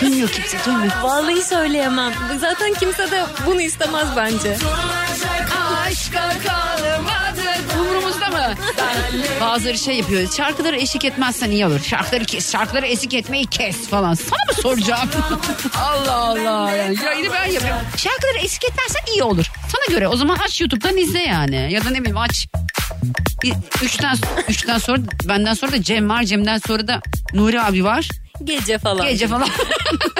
Duymuyor 0.00 0.28
kimse 0.28 0.56
duymuyor. 0.66 0.92
Vallahi 1.02 1.42
söyleyemem. 1.42 2.12
Zaten 2.40 2.74
kimse 2.74 3.10
de 3.10 3.24
bunu 3.46 3.60
istemez 3.62 4.08
bence. 4.16 4.56
Aşka 5.86 6.28
kalmadı. 6.46 7.31
Umurumuzda 7.82 8.28
mı? 8.28 8.54
Bazıları 9.40 9.78
şey 9.78 9.96
yapıyor. 9.96 10.32
Şarkıları 10.36 10.76
eşlik 10.76 11.04
etmezsen 11.04 11.50
iyi 11.50 11.66
olur. 11.66 11.80
Şarkıları 11.80 12.24
kes, 12.24 12.52
şarkıları 12.52 12.86
eşlik 12.86 13.14
etmeyi 13.14 13.46
kes 13.46 13.88
falan. 13.88 14.14
Sana 14.14 14.44
mı 14.48 14.54
soracağım? 14.62 15.08
Allah 15.78 16.14
Allah. 16.16 16.72
Yani 16.76 16.96
yayını 17.04 17.32
ben 17.32 17.46
yapıyorum. 17.46 17.82
Şarkıları 17.96 18.38
eşlik 18.38 18.64
etmezsen 18.64 19.12
iyi 19.12 19.22
olur. 19.22 19.46
Sana 19.72 19.96
göre 19.96 20.08
o 20.08 20.16
zaman 20.16 20.36
aç 20.44 20.60
YouTube'dan 20.60 20.96
izle 20.96 21.22
yani. 21.22 21.72
Ya 21.72 21.84
da 21.84 21.90
ne 21.90 22.00
bileyim 22.00 22.18
aç. 22.18 22.46
Üçten, 23.82 24.16
üçten 24.48 24.78
sonra 24.78 24.98
benden 25.24 25.54
sonra 25.54 25.72
da 25.72 25.82
Cem 25.82 26.08
var. 26.08 26.22
Cem'den 26.22 26.58
sonra 26.58 26.88
da 26.88 27.00
Nuri 27.34 27.60
abi 27.60 27.84
var. 27.84 28.08
Gece 28.44 28.78
falan. 28.78 29.06
Gece 29.08 29.28
falan. 29.28 29.48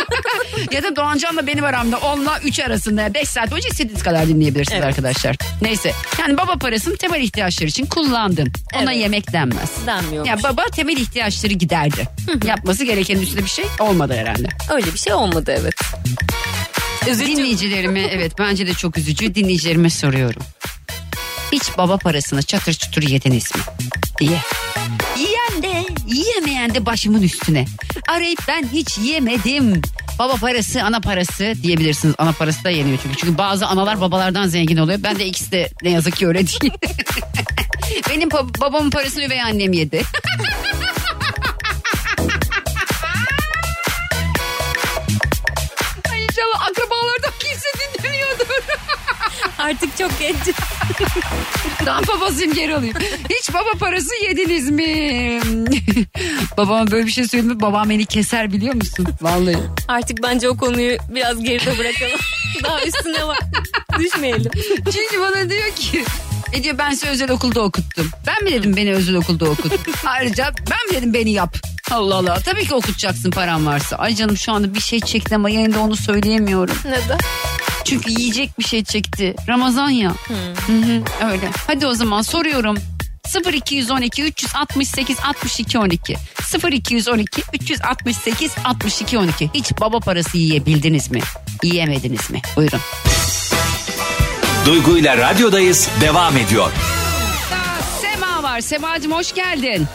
ya 0.73 0.82
da 0.82 0.97
Doğancan'la 0.97 1.47
benim 1.47 1.64
aramda 1.64 1.97
10'la 1.97 2.40
3 2.40 2.61
arasında 2.61 3.14
5 3.14 3.28
saat 3.28 3.50
boyunca 3.50 3.68
istediğiniz 3.68 4.02
kadar 4.02 4.28
dinleyebilirsiniz 4.28 4.78
Evet. 4.78 4.88
arkadaşlar. 4.88 5.37
Neyse 5.62 5.92
yani 6.21 6.37
baba 6.37 6.56
parasını 6.56 6.97
temel 6.97 7.21
ihtiyaçları 7.21 7.68
için 7.68 7.87
kullandın. 7.87 8.52
Ona 8.75 8.92
Evet. 8.92 9.02
yemek 9.02 9.32
denmez. 9.32 9.71
Denmiyor. 9.87 10.26
Ya 10.26 10.42
baba 10.42 10.64
temel 10.76 10.97
ihtiyaçları 10.97 11.52
giderdi. 11.52 12.09
Yapması 12.47 12.85
gerekenin 12.85 13.23
üstünde 13.23 13.44
bir 13.44 13.50
şey 13.50 13.64
olmadı 13.80 14.14
herhalde. 14.16 14.49
Öyle 14.71 14.92
bir 14.94 14.99
şey 14.99 15.12
olmadı 15.12 15.56
evet. 15.61 15.75
Dinleyicilerime 17.06 18.00
evet 18.12 18.32
bence 18.38 18.66
de 18.66 18.75
çok 18.75 18.99
üzücü. 18.99 19.35
Dinleyicilerime 19.35 19.90
soruyorum. 19.90 20.42
Hiç 21.52 21.62
baba 21.78 21.97
parasını 21.99 22.42
çatır 22.42 22.73
çutur 22.73 23.02
yediniz 23.02 23.54
mi? 23.54 23.61
Diye. 24.21 24.38
Yiyen 25.18 25.62
de 25.62 25.85
yiyemeyen 26.06 26.75
de 26.75 26.87
başımın 26.87 27.23
üstüne. 27.23 27.64
Arayıp 28.09 28.38
ben 28.49 28.68
hiç 28.73 28.99
yemedim. 28.99 29.82
Baba 30.19 30.35
parası 30.37 30.83
ana 30.83 31.00
parası 31.00 31.54
diyebilirsiniz. 31.62 32.14
Ana 32.19 32.33
parası 32.33 32.64
da 32.64 32.71
yeniyor 32.71 32.99
çünkü. 33.02 33.16
Çünkü 33.16 33.38
bazı 33.38 33.66
analar 33.66 34.00
babalardan 34.00 34.47
zengin 34.47 34.76
oluyor. 34.76 34.99
Ben 35.02 35.19
de 35.19 35.26
ikisi 35.26 35.52
de 35.52 35.69
ne 35.83 35.90
yazık 35.90 36.16
ki 36.16 36.26
öyle 36.26 36.38
değil. 36.38 36.73
Benim 38.11 38.31
babamın 38.31 38.90
parasını 38.90 39.25
üvey 39.25 39.42
annem 39.42 39.73
yedi. 39.73 40.02
Artık 49.62 49.99
çok 49.99 50.19
geç. 50.19 50.37
Tam 51.85 52.02
babasıyım 52.09 52.54
geri 52.54 52.76
alayım. 52.76 52.95
Hiç 53.31 53.54
baba 53.54 53.78
parası 53.78 54.14
yediniz 54.25 54.71
mi? 54.71 54.87
Babama 56.57 56.90
böyle 56.90 57.07
bir 57.07 57.12
şey 57.12 57.28
söyledim. 57.28 57.61
Babam 57.61 57.90
beni 57.90 58.07
keser 58.07 58.52
biliyor 58.52 58.75
musun? 58.75 59.07
Vallahi. 59.21 59.57
Artık 59.88 60.23
bence 60.23 60.49
o 60.49 60.57
konuyu 60.57 60.97
biraz 61.09 61.45
geride 61.45 61.78
bırakalım. 61.78 62.21
Daha 62.62 62.85
üstüne 62.85 63.26
var. 63.26 63.38
Düşmeyelim. 63.99 64.50
Çünkü 64.92 65.21
bana 65.21 65.50
diyor 65.50 65.71
ki 65.76 66.04
e 66.52 66.62
diyor 66.64 66.78
ben 66.78 66.90
sizi 66.90 67.09
özel 67.09 67.31
okulda 67.31 67.61
okuttum. 67.61 68.11
Ben 68.26 68.45
mi 68.45 68.52
dedim 68.52 68.76
beni 68.76 68.92
özel 68.92 69.14
okulda 69.14 69.45
okut? 69.45 69.73
Ayrıca 70.07 70.50
ben 70.71 70.88
mi 70.90 70.97
dedim 70.97 71.14
beni 71.14 71.31
yap? 71.33 71.57
Allah 71.90 72.14
Allah. 72.14 72.38
Tabii 72.45 72.66
ki 72.66 72.75
okutacaksın 72.75 73.31
paran 73.31 73.66
varsa. 73.66 73.97
Ay 73.97 74.14
canım 74.14 74.37
şu 74.37 74.52
anda 74.52 74.75
bir 74.75 74.81
şey 74.81 75.00
çekti 75.00 75.35
ama 75.35 75.50
yayında 75.50 75.81
onu 75.81 75.97
söyleyemiyorum. 75.97 76.76
Neden? 76.85 77.19
Çünkü 77.85 78.11
yiyecek 78.11 78.59
bir 78.59 78.65
şey 78.65 78.85
çekti. 78.85 79.35
Ramazan 79.49 79.89
ya. 79.91 80.11
Hı 80.11 80.35
hı, 80.73 81.03
öyle. 81.31 81.51
Hadi 81.67 81.87
o 81.87 81.93
zaman 81.95 82.23
soruyorum. 82.23 82.79
0212 83.53 84.23
368 84.23 85.19
62 85.25 85.79
12 85.79 86.17
0212 86.73 87.43
368 87.53 88.53
62 88.65 89.19
12 89.19 89.51
Hiç 89.55 89.73
baba 89.81 90.01
parası 90.01 90.39
yiyebildiniz 90.39 91.11
mi? 91.11 91.21
Yiyemediniz 91.62 92.31
mi? 92.31 92.41
Buyurun. 92.57 92.81
Duygu 94.67 94.99
ile 94.99 95.17
radyodayız 95.17 95.89
devam 96.01 96.37
ediyor. 96.37 96.71
Sema 98.01 98.43
var. 98.43 98.61
Semacığım 98.61 99.12
hoş 99.12 99.35
geldin. 99.35 99.87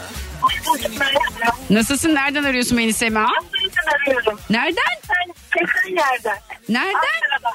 Nasılsın? 1.70 2.14
Nereden 2.14 2.44
arıyorsun 2.44 2.78
beni 2.78 2.92
Sema? 2.92 3.28
arıyorum. 4.06 4.40
Nereden? 4.50 4.84
Ben 5.10 5.34
kesin 5.54 5.96
yerden. 5.96 6.38
Nereden? 6.68 6.92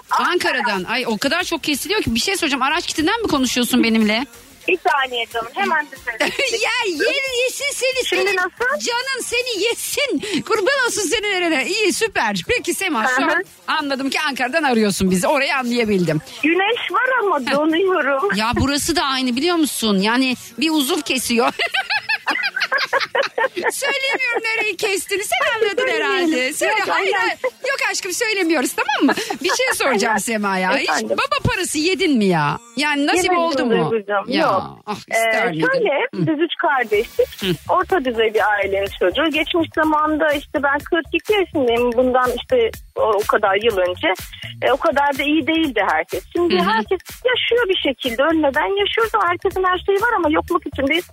Ankara'dan. 0.10 0.26
Ankara'dan. 0.32 0.84
Ay 0.84 1.04
o 1.08 1.18
kadar 1.18 1.44
çok 1.44 1.64
kesiliyor 1.64 2.02
ki 2.02 2.16
bir 2.16 2.20
şey 2.20 2.38
soracağım. 2.38 2.62
Araç 2.62 2.88
kitinden 2.88 3.22
mi 3.22 3.28
konuşuyorsun 3.28 3.84
benimle? 3.84 4.26
Bir 4.68 4.80
saniye 4.92 5.26
canım 5.34 5.48
hemen 5.54 5.86
düzelim. 5.92 6.34
ya 6.64 6.70
yer 7.06 7.44
yesin 7.46 7.66
seni. 7.74 8.06
Şimdi 8.08 8.24
seni- 8.30 8.36
nasıl? 8.36 8.80
Canın 8.80 9.22
seni 9.24 9.64
yesin. 9.64 10.42
Kurban 10.42 10.86
olsun 10.88 11.02
senin 11.02 11.32
eline. 11.34 11.66
İyi 11.68 11.94
süper. 11.94 12.42
Peki 12.48 12.74
Sema 12.74 13.08
şu 13.08 13.24
an 13.26 13.44
anladım 13.68 14.10
ki 14.10 14.22
Ankara'dan 14.22 14.64
arıyorsun 14.64 15.12
bizi. 15.12 15.28
Orayı 15.28 15.56
anlayabildim. 15.56 16.22
Güneş 16.44 16.92
var 16.92 17.10
ama 17.22 17.52
donuyorum. 17.52 18.36
Ya 18.36 18.52
burası 18.56 18.96
da 18.96 19.04
aynı 19.04 19.36
biliyor 19.36 19.56
musun? 19.56 19.98
Yani 20.00 20.36
bir 20.60 20.70
uzuv 20.72 21.02
kesiyor. 21.02 21.54
Söylemiyorum 23.72 24.42
nereyi 24.58 24.78
kestiğini. 24.78 25.24
Sen 25.24 25.60
anladın 25.60 25.88
herhalde. 25.88 26.54
Söyle, 26.54 26.72
Yok, 26.72 26.90
hayır, 26.90 27.14
hayır. 27.14 27.38
Yok 27.44 27.78
aşkım 27.92 28.12
söylemiyoruz 28.14 28.74
tamam 28.74 29.06
mı? 29.06 29.14
Bir 29.44 29.50
şey 29.50 29.66
soracağım 29.74 30.20
Sema 30.20 30.58
ya. 30.58 30.78
Hiç 30.78 30.90
Efendim? 30.90 31.10
baba 31.10 31.50
parası 31.54 31.78
yedin 31.80 32.18
mi 32.18 32.26
ya? 32.26 32.58
Yani 32.78 33.08
nasip 33.08 33.24
Yemedim 33.24 33.44
oldu 33.44 33.66
mu? 33.66 33.92
Duygucuğum, 33.92 34.24
Ya, 34.32 34.42
Yok. 34.42 34.64
ah 34.86 34.96
Ee, 34.98 35.00
ister 35.18 35.44
şöyle 35.54 35.90
Hı. 36.14 36.28
biz 36.28 36.40
üç 36.40 36.52
kardeştik. 36.62 37.28
Orta 37.70 38.06
düzey 38.06 38.34
bir 38.34 38.52
ailenin 38.52 38.90
çocuğu. 39.00 39.30
Geçmiş 39.32 39.70
zamanda 39.76 40.32
işte 40.34 40.64
ben 40.64 40.80
42 40.80 41.34
yaşındayım. 41.34 41.92
Bundan 41.94 42.32
işte 42.42 42.70
o, 42.96 43.02
o 43.02 43.20
kadar 43.28 43.56
yıl 43.56 43.78
önce. 43.78 44.08
E, 44.62 44.72
o 44.72 44.78
kadar 44.78 45.18
da 45.18 45.24
iyi 45.24 45.48
değildi 45.48 45.82
herkes. 45.92 46.24
Şimdi 46.36 46.56
Hı 46.56 46.60
hı. 46.60 46.70
herkes 46.70 47.00
yaşıyor 47.26 47.70
bir 47.70 47.78
şekilde. 47.90 48.24
Ölmeden 48.24 48.80
yaşıyoruz. 48.80 49.16
ama 49.16 49.28
Herkesin 49.30 49.64
her 49.64 49.78
şeyi 49.86 49.98
var 50.02 50.14
ama 50.18 50.30
yokluk 50.32 50.68
içindeyiz. 50.68 51.06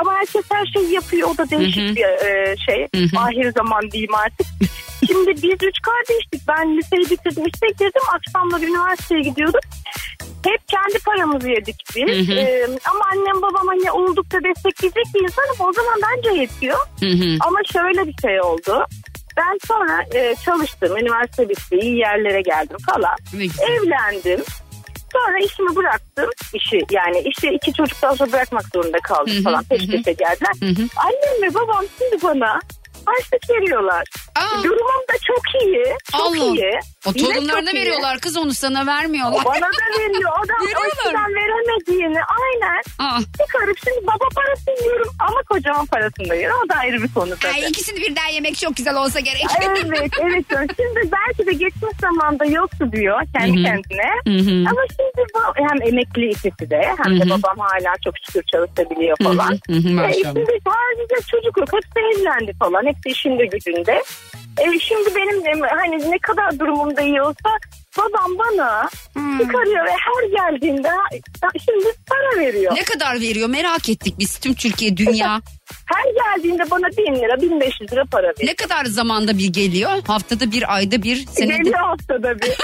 Ama 0.00 0.14
herkes 0.14 0.44
her 0.52 0.66
şeyi 0.66 0.94
yapıyor. 0.98 1.28
O 1.34 1.38
da 1.38 1.50
değişik 1.50 1.82
Hı 1.82 1.90
hı. 1.90 1.96
bir 1.96 2.26
e, 2.26 2.56
şey. 2.66 2.88
Hı 2.94 3.02
hı. 3.02 3.20
Ahir 3.20 3.52
zaman 3.52 3.90
diyeyim 3.90 4.14
artık. 4.14 4.46
Şimdi 5.06 5.30
biz 5.42 5.58
üç 5.68 5.76
kardeştik. 5.82 6.48
Ben 6.48 6.76
liseyi 6.76 7.10
bitirdim. 7.10 7.44
İşte 7.46 7.66
girdim. 7.78 8.02
Akşamları 8.14 8.64
üniversiteye 8.64 9.20
gidiyorduk. 9.20 9.60
Hep 10.46 10.68
kendi 10.68 10.98
paramızı 11.04 11.48
yedik 11.48 11.84
biz. 11.96 12.28
Hı 12.28 12.32
hı. 12.32 12.38
Ee, 12.38 12.64
ama 12.64 13.04
annem 13.12 13.42
babam 13.42 13.66
hani 13.66 13.90
oldukça 13.90 14.38
destekleyecek 14.44 15.04
bir 15.14 15.24
insanım. 15.24 15.56
O 15.68 15.72
zaman 15.72 16.00
bence 16.06 16.40
yetiyor. 16.40 16.78
Hı 17.00 17.06
hı. 17.06 17.38
Ama 17.40 17.58
şöyle 17.72 18.06
bir 18.06 18.14
şey 18.22 18.40
oldu. 18.40 18.86
Ben 19.36 19.58
sonra 19.68 20.04
e, 20.14 20.34
çalıştım. 20.44 20.96
Üniversite 20.96 21.48
bitti. 21.48 21.76
iyi 21.76 21.96
yerlere 21.96 22.40
geldim 22.40 22.76
falan. 22.90 23.16
Evlendim. 23.70 24.44
Sonra 25.12 25.38
işimi 25.38 25.76
bıraktım. 25.76 26.30
işi 26.54 26.80
yani 26.90 27.22
işte 27.26 27.52
iki 27.52 27.72
çocuktan 27.72 28.14
sonra 28.14 28.32
bırakmak 28.32 28.64
zorunda 28.74 28.98
kaldım 28.98 29.34
Hı 29.34 29.38
hı, 29.38 29.42
falan. 29.42 29.64
Peş 29.64 29.86
peşe 29.86 30.12
geldiler. 30.12 30.52
Hı 30.60 30.66
hı. 30.66 30.86
Annem 30.96 31.42
ve 31.42 31.54
babam 31.54 31.84
şimdi 31.98 32.22
bana 32.22 32.60
harçlık 33.08 33.50
veriyorlar. 33.50 34.04
Aa. 34.36 34.62
Durumum 34.64 35.02
da 35.12 35.16
çok 35.26 35.62
iyi. 35.62 35.84
Çok 36.12 36.20
Allah. 36.20 36.36
iyi. 36.36 36.72
O 37.06 37.10
Yine 37.14 37.28
torunlarına 37.34 37.70
çok 37.70 37.74
iyi. 37.74 37.80
veriyorlar 37.80 38.18
kız 38.18 38.36
onu 38.36 38.54
sana 38.54 38.86
vermiyorlar. 38.86 39.44
Bana 39.44 39.60
da 39.60 40.00
veriyor. 40.00 40.30
O 40.44 40.48
da 40.48 40.52
eskiden 40.88 41.34
veremediğini 41.34 42.18
aynen. 42.40 42.82
Aa. 42.98 43.20
Çıkarıp 43.20 43.76
şimdi 43.84 44.06
baba 44.06 44.28
parası 44.34 44.84
yiyorum 44.84 45.12
ama 45.28 45.40
kocaman 45.48 45.86
parasını 45.86 46.28
da 46.28 46.34
yiyorum. 46.34 46.58
O 46.64 46.68
da 46.68 46.74
ayrı 46.74 47.02
bir 47.02 47.14
konu 47.14 47.36
tabii. 47.40 47.52
Ay, 47.54 47.60
ikisini 47.70 48.00
birden 48.00 48.26
yemek 48.26 48.56
çok 48.58 48.76
güzel 48.76 48.96
olsa 48.96 49.20
gerek. 49.20 49.44
Evet 49.62 49.78
evet. 49.86 50.10
Şimdi 50.76 51.10
belki 51.12 51.46
de 51.46 51.52
geçmiş 51.52 51.92
zamanda 52.00 52.44
yoktu 52.44 52.88
diyor 52.92 53.20
kendi 53.38 53.56
Hı 53.56 53.60
hı. 53.60 53.64
kendine. 53.64 54.08
Hı 54.26 54.50
hı. 54.50 54.64
Ama 54.70 54.80
şimdi 54.96 55.24
bu- 55.34 55.54
hem 55.56 55.82
emekli 55.92 56.28
ikisi 56.30 56.70
de 56.70 56.80
hem 57.04 57.14
Hı 57.16 57.20
de 57.20 57.30
babam 57.30 57.58
hala 57.58 57.92
çok 58.04 58.14
şükür 58.26 58.42
çalışabiliyor 58.52 59.16
falan. 59.22 59.50
hı 59.70 59.72
hı, 59.72 60.06
E, 60.08 60.12
şimdi 60.14 60.46
sadece 60.68 61.26
çocuk 61.30 61.56
yok. 61.58 61.68
Hepsi 61.72 62.20
evlendi 62.20 62.52
falan. 62.58 62.86
Hepsi 63.04 63.18
işinde 63.18 63.46
gücünde. 63.46 64.02
E, 64.58 64.78
şimdi 64.78 65.14
benim 65.14 65.44
de 65.44 65.66
hani 65.68 66.10
ne 66.10 66.18
kadar 66.18 66.58
durumumda 66.58 67.00
iyi 67.00 67.22
olsa 67.22 67.48
babam 67.98 68.38
bana 68.38 68.88
çıkarıyor 69.40 69.84
ve 69.84 69.90
her 69.90 70.50
geldiğinde 70.52 70.88
şimdi 71.64 71.88
para 72.06 72.40
veriyor. 72.40 72.74
Ne 72.76 72.84
kadar 72.84 73.20
veriyor 73.20 73.48
merak 73.48 73.88
ettik 73.88 74.14
biz 74.18 74.38
tüm 74.38 74.54
Türkiye 74.54 74.96
dünya. 74.96 75.40
Her 75.86 76.36
geldiğinde 76.36 76.70
bana 76.70 76.86
1000 76.86 77.22
lira 77.22 77.40
1500 77.40 77.92
lira 77.92 78.04
para 78.04 78.22
veriyor. 78.22 78.48
ne 78.50 78.54
kadar 78.54 78.84
zamanda 78.84 79.38
bir 79.38 79.52
geliyor? 79.52 79.90
Haftada 80.06 80.52
bir, 80.52 80.74
ayda 80.74 81.02
bir, 81.02 81.26
senede. 81.26 81.56
Geliyor 81.56 81.78
haftada 81.78 82.38
bir. 82.38 82.48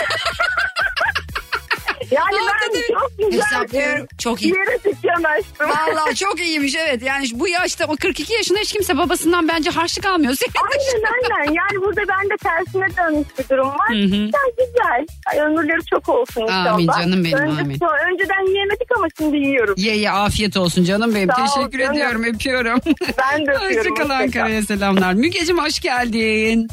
yani 2.11 2.37
ben 2.63 2.81
çok 2.95 3.31
güzel 3.31 3.43
Hesaplıyorum. 3.47 4.07
Çok 4.19 4.43
iyi. 4.43 4.55
yere 4.55 5.29
açtım. 5.39 5.69
Vallahi 5.71 6.15
çok 6.15 6.41
iyiymiş 6.41 6.75
evet. 6.75 7.03
Yani 7.03 7.27
bu 7.35 7.49
yaşta 7.49 7.87
o 7.87 7.97
42 7.97 8.33
yaşında 8.33 8.59
hiç 8.59 8.73
kimse 8.73 8.97
babasından 8.97 9.49
bence 9.49 9.71
harçlık 9.71 10.07
almıyor. 10.07 10.35
Aynen 10.63 11.05
aynen. 11.39 11.53
Yani 11.53 11.85
burada 11.85 12.01
bende 12.09 12.35
tersine 12.43 12.87
dönmüş 12.97 13.29
bir 13.39 13.49
durum 13.49 13.69
var. 13.69 13.89
Hı 13.89 13.95
hı. 13.95 14.05
Güzel 14.07 14.51
güzel. 14.59 15.07
Ay, 15.27 15.39
ömürleri 15.39 15.85
çok 15.91 16.09
olsun 16.09 16.43
inşallah. 16.43 16.73
Amin 16.75 16.87
canım 16.87 17.25
benim, 17.25 17.39
Önce- 17.39 17.61
amin. 17.63 17.81
Önceden 18.13 18.49
yiyemedik 18.51 18.89
ama 18.97 19.07
şimdi 19.19 19.37
yiyorum. 19.37 19.75
Ye 19.79 19.97
ye 19.97 20.11
afiyet 20.11 20.57
olsun 20.57 20.85
canım 20.85 21.15
benim. 21.15 21.29
Sağ 21.37 21.43
ol 21.43 21.47
Teşekkür 21.47 21.79
canım. 21.79 21.93
ediyorum 21.95 22.25
öpüyorum. 22.25 22.81
Ben 23.19 23.47
de 23.47 23.51
öpüyorum. 23.55 23.77
Hoşçakal 23.77 24.05
hoşça 24.05 24.09
kal. 24.09 24.11
Ankara'ya 24.11 24.63
selamlar. 24.63 25.13
Mügeciğim 25.15 25.59
hoş 25.65 25.81
geldin. 25.81 26.69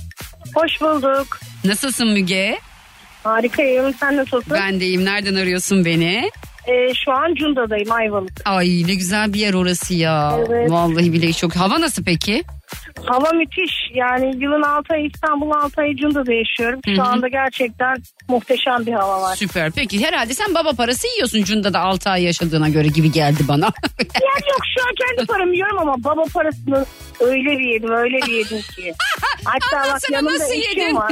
Hoş 0.56 0.82
bulduk. 0.82 1.40
Nasılsın 1.66 2.08
Müge? 2.08 2.58
Harikayım. 3.24 3.94
Sen 3.94 4.18
nasılsın? 4.18 4.54
Ben 4.54 4.80
deyim. 4.80 5.06
Nereden 5.06 5.36
arıyorsun 5.36 5.86
beni? 5.86 6.32
Ee, 6.68 6.94
şu 7.06 7.12
an 7.12 7.36
Cunda'dayım 7.36 7.92
Ayvalık. 7.92 8.32
Ay 8.46 8.68
ne 8.88 8.96
güzel 8.96 9.34
bir 9.34 9.40
yer 9.40 9.54
orası 9.54 9.94
ya. 9.94 10.40
Evet. 10.48 10.72
Vallahi 10.72 11.13
bile 11.13 11.34
çok. 11.34 11.56
Hava 11.56 11.82
nasıl 11.82 12.04
peki? 12.04 12.44
Hava 13.06 13.30
müthiş. 13.32 13.74
Yani 13.94 14.32
yılın 14.44 14.62
6 14.62 14.94
ayı 14.94 15.06
İstanbul 15.06 15.51
6 15.51 15.82
ayı 15.82 15.96
Cunda'da 15.96 16.34
yaşıyorum. 16.34 16.80
Şu 16.86 16.92
Hı 16.92 17.01
hı. 17.01 17.06
anda 17.06 17.28
gerçekten 17.28 17.96
muhteşem 18.30 18.86
bir 18.86 18.94
hava 18.94 19.22
var. 19.22 19.36
Süper. 19.36 19.72
Peki 19.72 20.06
herhalde 20.06 20.34
sen 20.34 20.56
baba 20.56 20.72
parası 20.74 21.08
yiyorsun 21.08 21.44
Cunda'da 21.44 21.80
6 21.80 22.10
ay 22.10 22.24
yaşadığına 22.24 22.70
göre 22.70 22.88
gibi 22.88 23.12
geldi 23.12 23.44
bana. 23.48 23.72
Yani 24.22 24.50
yok 24.50 24.62
şu 24.78 24.84
an 24.88 24.96
kendi 25.08 25.28
paramı 25.28 25.54
yiyorum 25.54 25.80
ama 25.80 25.96
baba 26.04 26.24
parasını 26.34 26.86
öyle 27.20 27.60
bir 27.60 27.74
yedim 27.74 27.92
öyle 27.92 28.18
bir 28.18 28.32
yedim 28.32 28.62
ki. 28.62 28.94
Hatta 29.46 29.94
bak 29.94 30.12
yanımda 30.12 30.34
nasıl 30.34 30.54
eşim 30.54 30.82
yedin? 30.82 30.96
var. 30.96 31.12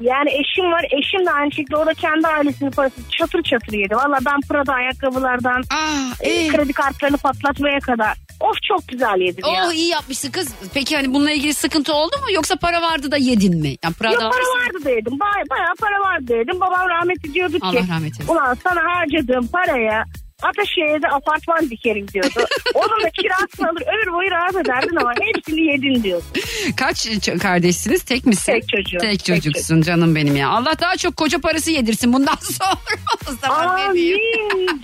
Yani 0.00 0.30
eşim 0.30 0.72
var 0.72 0.84
eşim 0.84 1.26
de 1.26 1.30
aynı 1.32 1.52
şekilde 1.52 1.76
o 1.76 1.86
da 1.86 1.94
kendi 1.94 2.26
ailesinin 2.26 2.70
parasını 2.70 3.04
çatır 3.10 3.42
çatır 3.42 3.72
yedi. 3.72 3.96
Valla 3.96 4.18
ben 4.26 4.40
Prada 4.48 4.72
ayakkabılardan 4.72 5.62
ah, 5.70 6.20
e, 6.20 6.30
eh. 6.30 6.52
kredi 6.52 6.72
kartlarını 6.72 7.16
patlatmaya 7.16 7.78
kadar. 7.80 8.23
Of 8.40 8.62
çok 8.62 8.88
güzel 8.88 9.20
yedim 9.20 9.44
ya. 9.54 9.66
Oh 9.68 9.72
iyi 9.72 9.88
yapmışsın 9.88 10.30
kız. 10.30 10.48
Peki 10.74 10.96
hani 10.96 11.14
bununla 11.14 11.30
ilgili 11.30 11.54
sıkıntı 11.54 11.94
oldu 11.94 12.16
mu 12.22 12.32
yoksa 12.32 12.56
para 12.56 12.82
vardı 12.82 13.10
da 13.10 13.16
yedin 13.16 13.60
mi? 13.60 13.76
Yani 13.84 13.94
Prada 13.94 14.14
Yok 14.14 14.22
para 14.32 14.64
vardı 14.64 14.78
dedim. 14.84 15.20
Baya, 15.20 15.44
bayağı 15.50 15.74
para 15.80 16.00
vardı 16.00 16.24
dedim. 16.28 16.60
Babam 16.60 16.88
rahmetli 16.88 17.34
diyordu 17.34 17.52
ki. 17.52 17.60
Allah 17.62 17.78
rahmet 17.90 18.12
eylesin. 18.14 18.28
Ulan 18.32 18.56
sana 18.64 18.80
harcadığım 18.84 19.46
paraya 19.46 20.04
Ataşehir'de 20.42 21.08
apartman 21.08 21.70
dikerim 21.70 22.08
diyordu. 22.08 22.46
Onun 22.74 23.02
da 23.04 23.10
kirasını 23.10 23.68
alır 23.68 23.82
ömür 23.94 24.12
boyu 24.14 24.30
rahat 24.30 24.54
ederdin 24.54 24.96
ama 24.96 25.12
hepsini 25.22 25.60
yedin 25.60 26.02
diyordu. 26.02 26.24
Kaç 26.76 27.06
ç- 27.06 27.38
kardeşsiniz? 27.38 28.02
Tek 28.02 28.26
misin? 28.26 28.52
Tek 28.52 28.68
çocuğum. 28.68 28.98
Tek 29.00 29.24
çocuksun 29.24 29.82
canım 29.82 30.14
benim 30.14 30.36
ya. 30.36 30.48
Allah 30.48 30.72
daha 30.80 30.96
çok 30.96 31.16
koca 31.16 31.38
parası 31.40 31.70
yedirsin 31.70 32.12
bundan 32.12 32.34
sonra. 32.40 32.76
O 33.28 33.32
zaman? 33.42 33.80
Amin 33.80 34.20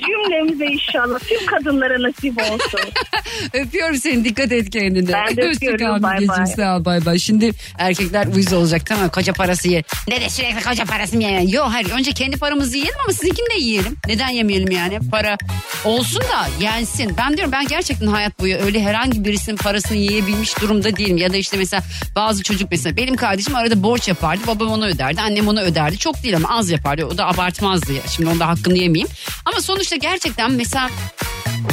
cümlemize 0.07 0.65
inşallah. 0.67 1.19
Tüm 1.19 1.47
kadınlara 1.47 2.03
nasip 2.03 2.39
olsun. 2.53 2.81
Öpüyorum 3.53 3.97
seni 3.97 4.25
dikkat 4.25 4.53
et 4.53 4.71
kendine. 4.71 5.13
Ben 5.13 5.37
de 5.37 5.43
öpüyorum, 5.43 6.03
bay 6.03 6.29
bay. 6.29 6.47
Sağ 6.47 6.77
ol 6.77 6.85
bay 6.85 7.07
bay. 7.07 7.19
Şimdi 7.19 7.51
erkekler 7.79 8.27
uyuz 8.27 8.53
olacak 8.53 8.87
tamam? 8.87 9.09
Koca 9.09 9.33
parası 9.33 9.69
ye. 9.69 9.83
Ne 10.09 10.21
de 10.21 10.29
sürekli 10.29 10.63
koca 10.65 10.85
parası 10.85 11.17
mı 11.17 11.23
ye? 11.23 11.45
Yok 11.49 11.67
hayır 11.71 11.91
önce 11.91 12.13
kendi 12.13 12.37
paramızı 12.39 12.77
yiyelim 12.77 12.99
ama 13.05 13.13
sizinkini 13.13 13.51
de 13.51 13.59
yiyelim. 13.61 13.97
Neden 14.07 14.29
yemeyelim 14.29 14.71
yani? 14.71 14.99
Para 15.11 15.37
olsun 15.85 16.21
da 16.21 16.49
yensin. 16.61 17.17
Ben 17.17 17.37
diyorum 17.37 17.53
ben 17.53 17.67
gerçekten 17.67 18.07
hayat 18.07 18.41
boyu 18.41 18.57
öyle 18.57 18.83
herhangi 18.83 19.25
birisinin 19.25 19.57
parasını 19.57 19.97
yiyebilmiş 19.97 20.61
durumda 20.61 20.97
değilim. 20.97 21.17
Ya 21.17 21.33
da 21.33 21.37
işte 21.37 21.57
mesela 21.57 21.83
bazı 22.17 22.43
çocuk 22.43 22.71
mesela 22.71 22.97
benim 22.97 23.17
kardeşim 23.17 23.55
arada 23.55 23.83
borç 23.83 24.09
yapardı. 24.09 24.47
Babam 24.47 24.69
onu 24.69 24.87
öderdi. 24.87 25.21
Annem 25.21 25.49
onu 25.49 25.61
öderdi. 25.61 25.99
Çok 25.99 26.23
değil 26.23 26.37
ama 26.37 26.59
az 26.59 26.71
yapardı. 26.71 27.05
O 27.05 27.19
da 27.19 27.27
abartmazdı. 27.27 27.93
ya. 27.93 28.03
Şimdi 28.17 28.29
onda 28.29 28.49
hakkını 28.49 28.79
yemeyeyim. 28.79 29.09
Ama 29.45 29.61
sonuçta 29.61 29.97
gerçekten 29.97 30.53
mesela 30.53 30.91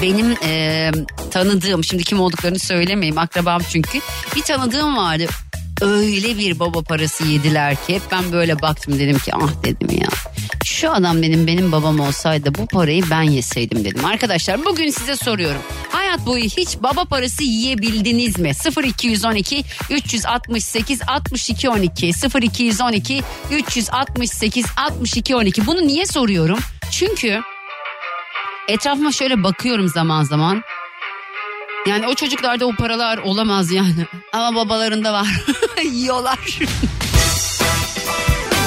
benim 0.02 0.38
e, 0.44 0.92
tanıdığım 1.32 1.84
şimdi 1.84 2.04
kim 2.04 2.20
olduklarını 2.20 2.60
söylemeyeyim 2.60 3.18
akrabam 3.18 3.62
çünkü 3.72 4.00
bir 4.36 4.42
tanıdığım 4.42 4.98
vardı 4.98 5.28
öyle 5.82 6.38
bir 6.38 6.60
baba 6.60 6.82
parası 6.82 7.24
yediler 7.24 7.76
ki 7.76 7.96
hep 7.96 8.02
ben 8.12 8.32
böyle 8.32 8.62
baktım 8.62 9.00
dedim 9.00 9.20
ki 9.20 9.32
ah 9.36 9.64
dedim 9.64 10.00
ya 10.02 10.08
şu 10.78 10.92
adam 10.92 11.22
benim 11.22 11.48
benim 11.48 11.72
babam 11.72 12.00
olsaydı 12.00 12.56
bu 12.56 12.68
parayı 12.68 13.04
ben 13.12 13.22
yeseydim 13.22 13.86
dedim. 13.86 14.06
Arkadaşlar 14.06 14.66
bugün 14.66 14.90
size 14.90 15.16
soruyorum. 15.16 15.62
Hayat 15.92 16.26
boyu 16.26 16.44
hiç 16.44 16.78
baba 16.84 17.06
parası 17.06 17.44
yiyebildiniz 17.44 18.40
mi? 18.40 18.52
0212 18.86 19.64
368 19.90 21.02
62 21.08 21.70
12 21.70 22.12
0212 22.42 23.24
368 23.52 24.66
62 24.78 25.36
12 25.36 25.66
bunu 25.66 25.88
niye 25.88 26.06
soruyorum? 26.06 26.60
Çünkü 26.92 27.42
etrafıma 28.68 29.12
şöyle 29.12 29.44
bakıyorum 29.44 29.88
zaman 29.88 30.24
zaman. 30.24 30.64
Yani 31.88 32.08
o 32.08 32.16
çocuklarda 32.16 32.66
o 32.66 32.76
paralar 32.76 33.18
olamaz 33.18 33.72
yani. 33.72 34.06
Ama 34.34 34.56
babalarında 34.56 35.14
var. 35.14 35.28
Yiyorlar. 35.84 36.60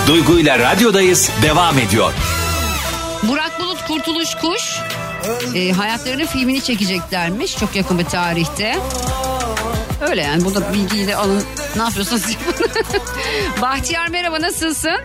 Duygu 0.06 0.38
ile 0.38 0.58
radyodayız 0.58 1.30
devam 1.42 1.78
ediyor. 1.78 2.12
Burak 3.22 3.60
Bulut 3.60 3.86
Kurtuluş 3.86 4.34
Kuş 4.34 4.80
e, 5.54 5.72
hayatlarının 5.72 6.26
filmini 6.26 6.62
çekeceklermiş 6.62 7.56
çok 7.56 7.76
yakın 7.76 7.98
bir 7.98 8.04
tarihte. 8.04 8.78
Öyle 10.08 10.22
yani 10.22 10.44
bu 10.44 10.54
da 10.54 10.72
bilgiyi 10.74 11.06
de 11.06 11.16
alın. 11.16 11.44
Ne 11.76 11.82
yapıyorsunuz? 11.82 12.22
Bahtiyar 13.62 14.08
merhaba 14.08 14.40
nasılsın? 14.40 15.00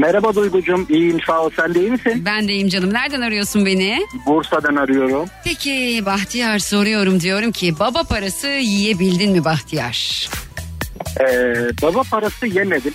Merhaba 0.00 0.34
Duygucuğum, 0.34 0.86
iyiyim 0.88 1.18
sağ 1.26 1.42
ol. 1.42 1.50
Sen 1.56 1.74
de 1.74 1.80
iyi 1.80 1.90
misin? 1.90 2.22
Ben 2.26 2.48
de 2.48 2.52
iyiyim 2.52 2.68
canım. 2.68 2.92
Nereden 2.94 3.20
arıyorsun 3.20 3.66
beni? 3.66 3.98
Bursa'dan 4.26 4.76
arıyorum. 4.76 5.28
Peki 5.44 6.02
Bahtiyar 6.06 6.58
soruyorum 6.58 7.20
diyorum 7.20 7.52
ki 7.52 7.78
baba 7.78 8.02
parası 8.02 8.46
yiyebildin 8.48 9.32
mi 9.32 9.44
Bahtiyar? 9.44 10.28
Ee, 11.20 11.54
baba 11.82 12.02
parası 12.10 12.46
yemedim. 12.46 12.92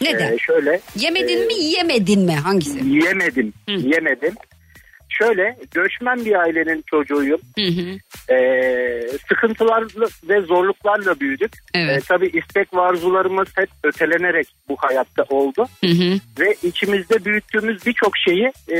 Neden? 0.00 0.32
Ee, 0.32 0.38
şöyle. 0.38 0.80
Yemedin 0.96 1.46
mi 1.46 1.54
yemedin 1.54 2.20
mi 2.20 2.34
hangisi? 2.36 2.78
Yemedim, 2.88 3.52
yemedim. 3.68 4.34
Şöyle, 5.18 5.56
göçmen 5.74 6.24
bir 6.24 6.34
ailenin 6.34 6.84
çocuğuyum. 6.90 7.40
Hı 7.58 7.64
hı. 7.66 7.98
Ee, 8.34 9.00
sıkıntılarla 9.28 10.06
ve 10.28 10.40
zorluklarla 10.40 11.20
büyüdük. 11.20 11.52
Evet. 11.74 12.02
Ee, 12.02 12.06
tabii 12.08 12.26
istek 12.26 12.74
ve 12.74 12.80
arzularımız 12.80 13.48
hep 13.56 13.68
ötelenerek 13.84 14.46
bu 14.68 14.76
hayatta 14.78 15.22
oldu. 15.22 15.66
Hı 15.80 15.90
hı. 15.90 16.18
Ve 16.38 16.54
içimizde 16.62 17.24
büyüttüğümüz 17.24 17.86
birçok 17.86 18.18
şeyi 18.18 18.52
e, 18.72 18.78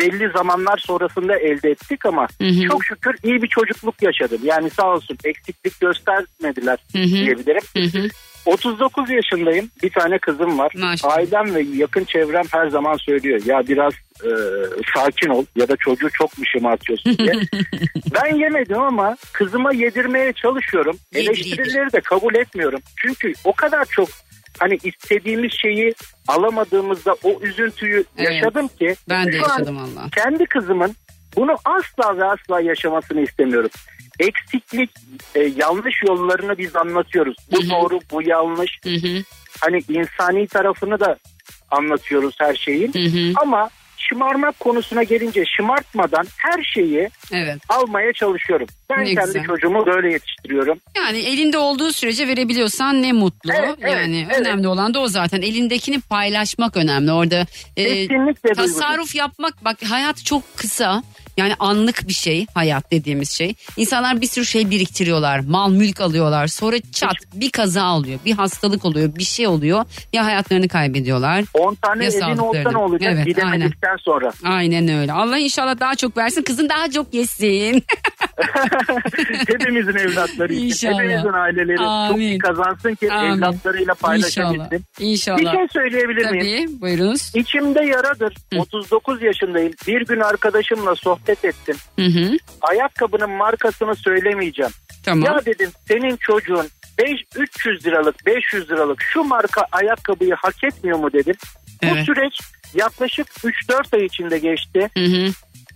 belli 0.00 0.30
zamanlar 0.36 0.78
sonrasında 0.78 1.38
elde 1.38 1.70
ettik 1.70 2.06
ama 2.06 2.26
Hı 2.40 2.48
hı. 2.48 2.68
çok 2.68 2.84
şükür 2.84 3.14
iyi 3.22 3.42
bir 3.42 3.48
çocukluk 3.48 4.02
yaşadım. 4.02 4.40
Yani 4.44 4.70
sağ 4.70 4.94
olsun 4.94 5.18
eksiklik 5.24 5.80
göstermediler 5.80 6.78
Hı 6.92 6.98
hı. 6.98 7.06
diyebilirim. 7.06 7.62
Hı 7.76 7.98
hı. 7.98 8.08
39 8.48 9.10
yaşındayım. 9.10 9.70
Bir 9.82 9.90
tane 9.90 10.18
kızım 10.18 10.58
var. 10.58 10.72
Maşallah. 10.76 11.16
Ailem 11.16 11.54
ve 11.54 11.62
yakın 11.74 12.04
çevrem 12.04 12.44
her 12.50 12.68
zaman 12.68 12.96
söylüyor. 12.96 13.40
Ya 13.44 13.62
biraz 13.68 13.92
e, 14.24 14.30
sakin 14.94 15.28
ol 15.28 15.44
ya 15.56 15.68
da 15.68 15.76
çocuğu 15.76 16.10
çok 16.10 16.38
mu 16.38 16.44
şımartıyorsun 16.46 17.18
diye. 17.18 17.32
ben 18.14 18.36
yemedim 18.36 18.80
ama 18.80 19.16
kızıma 19.32 19.72
yedirmeye 19.72 20.32
çalışıyorum. 20.32 20.96
Yedir, 21.14 21.26
Eleştirileri 21.26 21.92
de 21.92 22.00
kabul 22.00 22.34
etmiyorum. 22.34 22.80
Çünkü 22.96 23.32
o 23.44 23.52
kadar 23.52 23.84
çok 23.84 24.08
hani 24.58 24.78
istediğimiz 24.82 25.52
şeyi 25.52 25.94
alamadığımızda 26.28 27.16
o 27.22 27.40
üzüntüyü 27.42 28.04
Evet. 28.18 28.32
yaşadım 28.32 28.68
ki. 28.68 28.94
Ben 29.08 29.32
de 29.32 29.36
yaşadım 29.36 29.76
valla. 29.76 30.08
Kendi 30.14 30.46
kızımın 30.46 30.94
bunu 31.36 31.56
asla 31.64 32.16
ve 32.16 32.24
asla 32.24 32.60
yaşamasını 32.60 33.20
istemiyorum. 33.20 33.70
Eksiklik, 34.18 34.90
e, 35.34 35.40
yanlış 35.40 36.02
yollarını 36.08 36.58
biz 36.58 36.76
anlatıyoruz. 36.76 37.36
Bu 37.52 37.70
doğru, 37.70 38.00
bu 38.12 38.22
yanlış. 38.22 38.78
Hı 38.84 38.90
hı. 38.90 39.22
Hani 39.60 39.82
insani 39.88 40.46
tarafını 40.46 41.00
da 41.00 41.18
anlatıyoruz 41.70 42.34
her 42.40 42.54
şeyin. 42.54 42.92
Hı 42.92 42.98
hı. 42.98 43.32
Ama 43.42 43.70
şımarmak 43.96 44.60
konusuna 44.60 45.02
gelince 45.02 45.44
şımartmadan 45.56 46.26
her 46.36 46.62
şeyi 46.62 47.10
Evet. 47.32 47.58
almaya 47.68 48.12
çalışıyorum. 48.12 48.66
Ben 48.90 49.04
Ne 49.04 49.14
kendi 49.14 49.26
güzel. 49.26 49.44
çocuğumu 49.44 49.86
böyle 49.86 50.12
yetiştiriyorum. 50.12 50.78
Yani 50.96 51.18
elinde 51.18 51.58
olduğu 51.58 51.92
sürece 51.92 52.28
verebiliyorsan 52.28 53.02
ne 53.02 53.12
mutlu. 53.12 53.52
Evet, 53.52 53.74
evet, 53.80 53.92
yani 53.92 54.26
evet. 54.30 54.40
önemli 54.40 54.68
olan 54.68 54.94
da 54.94 55.00
o 55.00 55.06
zaten. 55.08 55.42
Elindekini 55.42 56.00
paylaşmak 56.00 56.76
önemli. 56.76 57.12
Orada 57.12 57.46
e, 57.76 57.84
Kesinlikle 57.84 58.52
tasarruf 58.54 59.14
yapmak 59.14 59.64
bak 59.64 59.76
hayat 59.90 60.24
çok 60.24 60.56
kısa. 60.56 61.02
Yani 61.36 61.54
anlık 61.58 62.08
bir 62.08 62.12
şey 62.12 62.46
hayat 62.54 62.90
dediğimiz 62.90 63.30
şey. 63.30 63.54
İnsanlar 63.76 64.20
bir 64.20 64.26
sürü 64.26 64.46
şey 64.46 64.70
biriktiriyorlar. 64.70 65.40
Mal 65.40 65.70
mülk 65.70 66.00
alıyorlar. 66.00 66.46
Sonra 66.46 66.76
çat 66.92 67.16
bir 67.34 67.50
kaza 67.50 67.94
oluyor. 67.96 68.18
Bir 68.24 68.32
hastalık 68.32 68.84
oluyor. 68.84 69.14
Bir 69.16 69.24
şey 69.24 69.46
oluyor. 69.46 69.84
Ya 70.12 70.24
hayatlarını 70.24 70.68
kaybediyorlar. 70.68 71.44
10 71.54 71.74
tane 71.74 72.04
Ya 72.04 72.10
evin 72.10 72.38
olsa 72.38 72.70
ne 72.70 72.76
olacak 72.76 73.12
Evet, 73.14 73.26
gidemedikten 73.26 73.96
sonra. 73.96 74.32
Aynen 74.44 74.88
öyle. 74.88 75.12
Allah 75.12 75.38
inşallah 75.38 75.80
daha 75.80 75.94
çok 75.94 76.16
versin. 76.16 76.42
Kızın 76.42 76.68
daha 76.68 76.90
çok 76.90 77.14
yesin. 77.14 77.84
Hepimizin 79.48 79.94
evlatları 79.96 80.52
için. 80.52 80.64
İnşallah. 80.66 81.02
Hepimizin 81.02 81.32
aileleri 81.32 81.76
çok 81.76 81.86
Amin. 81.86 82.20
iyi 82.20 82.38
kazansın 82.38 82.94
ki 82.94 83.12
Amin. 83.12 83.38
evlatlarıyla 83.38 83.94
paylaşabilsin. 83.94 84.84
İnşallah. 85.00 85.38
İnşallah. 85.38 85.38
Bir 85.52 85.58
şey 85.58 85.66
söyleyebilir 85.72 86.30
miyim? 86.30 86.66
Tabii 86.66 86.80
buyurunuz. 86.80 87.32
İçimde 87.34 87.84
yaradır. 87.84 88.34
39 88.56 89.22
yaşındayım. 89.22 89.72
Bir 89.86 90.06
gün 90.06 90.20
arkadaşımla 90.20 90.94
sohbet 90.94 91.44
ettim. 91.44 91.76
Hı 91.98 92.06
hı. 92.06 92.36
Ayakkabının 92.62 93.30
markasını 93.30 93.94
söylemeyeceğim. 93.96 94.72
Tamam. 95.04 95.24
Ya 95.24 95.40
dedim 95.46 95.70
senin 95.88 96.16
çocuğun 96.16 96.66
5 96.98 97.20
300 97.36 97.86
liralık 97.86 98.26
500 98.26 98.70
liralık 98.70 99.02
şu 99.02 99.24
marka 99.24 99.62
ayakkabıyı 99.72 100.34
hak 100.34 100.64
etmiyor 100.64 100.98
mu 100.98 101.12
dedim. 101.12 101.34
Bu 101.82 101.86
Evet. 101.86 102.06
süreç 102.06 102.40
yaklaşık 102.74 103.26
3-4 103.44 103.96
ay 103.96 104.04
içinde 104.04 104.38
geçti. 104.38 104.88
Hı 104.94 105.04
hı. 105.04 105.32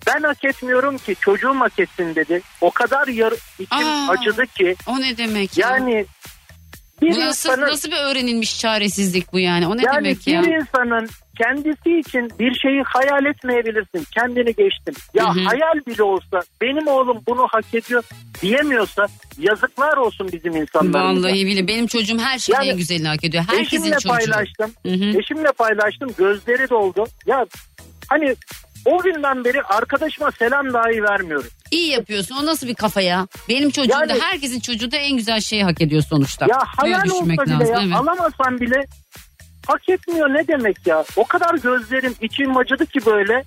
Ben 0.06 0.22
hak 0.22 0.44
etmiyorum 0.44 0.98
ki 0.98 1.16
çocuğum 1.20 1.60
hak 1.60 1.78
etsin 1.78 2.14
dedi. 2.14 2.42
O 2.60 2.70
kadar 2.70 3.08
yar 3.08 3.32
içim 3.58 3.86
Aa. 3.86 4.08
acıdı 4.08 4.46
ki. 4.46 4.76
O 4.86 5.00
ne 5.00 5.16
demek 5.16 5.58
ya? 5.58 5.68
Yani 5.68 6.06
bir 7.02 7.14
bu 7.14 7.20
nasıl, 7.20 7.50
insanın 7.50 7.66
nasıl 7.72 7.90
bir 7.90 7.96
öğrenilmiş 7.96 8.60
çaresizlik 8.60 9.32
bu 9.32 9.38
yani? 9.38 9.66
O 9.66 9.76
ne 9.76 9.82
yani 9.82 9.96
demek 9.96 10.26
bir 10.26 10.32
ya? 10.32 10.42
insanın 10.42 11.08
kendisi 11.38 11.98
için 11.98 12.30
bir 12.38 12.54
şeyi 12.54 12.82
hayal 12.86 13.26
etmeyebilirsin. 13.26 14.06
Kendini 14.14 14.54
geçtin. 14.54 14.94
Ya 15.14 15.24
Hı 15.34 15.40
hı. 15.40 15.44
hayal 15.44 15.86
bile 15.86 16.02
olsa 16.02 16.40
benim 16.60 16.86
oğlum 16.86 17.22
bunu 17.28 17.46
hak 17.50 17.74
ediyor 17.74 18.02
diyemiyorsa 18.42 19.06
yazıklar 19.38 19.96
olsun 19.96 20.28
bizim 20.32 20.56
insanlarımıza. 20.56 21.28
Vallahi 21.28 21.46
bile 21.46 21.68
benim 21.68 21.86
çocuğum 21.86 22.18
her 22.18 22.38
şeyin 22.38 22.58
Yani 22.58 22.68
en 22.68 22.76
güzelini 22.76 23.08
hak 23.08 23.24
ediyor. 23.24 23.44
Herkesin 23.48 23.76
Eşimle 23.76 23.94
çocuğu. 23.94 24.08
paylaştım. 24.08 24.72
Hı 24.86 24.92
hı. 24.92 25.18
Eşimle 25.18 25.52
paylaştım. 25.58 26.10
Gözleri 26.18 26.70
doldu. 26.70 27.04
Ya 27.26 27.46
hani 28.08 28.34
o 28.84 29.02
günden 29.02 29.44
beri 29.44 29.62
arkadaşıma 29.62 30.30
selam 30.32 30.72
dahi 30.72 31.02
vermiyorum. 31.02 31.48
İyi 31.70 31.90
yapıyorsun. 31.90 32.36
O 32.42 32.46
nasıl 32.46 32.66
bir 32.68 32.74
kafa 32.74 33.00
ya? 33.00 33.26
Benim 33.48 33.70
çocuğum 33.70 33.92
da 33.92 34.06
Yani- 34.08 34.20
herkesin 34.20 34.60
çocuğu 34.60 34.90
da 34.90 34.96
en 34.96 35.16
güzel 35.16 35.40
şeyi 35.40 35.64
hak 35.64 35.80
ediyor 35.80 36.02
sonuçta. 36.10 36.46
Ya 36.50 36.58
hayal 36.76 37.10
olsa 37.10 37.26
bile 37.26 37.36
lazım. 37.52 37.60
ya 37.74 37.80
evet. 37.84 37.94
alamasan 37.96 38.60
bile 38.60 38.86
hak 39.66 39.88
etmiyor 39.88 40.28
ne 40.28 40.48
demek 40.48 40.86
ya? 40.86 41.04
O 41.16 41.24
kadar 41.24 41.54
gözlerim 41.54 42.14
içim 42.20 42.56
acıdı 42.56 42.86
ki 42.86 43.06
böyle. 43.06 43.44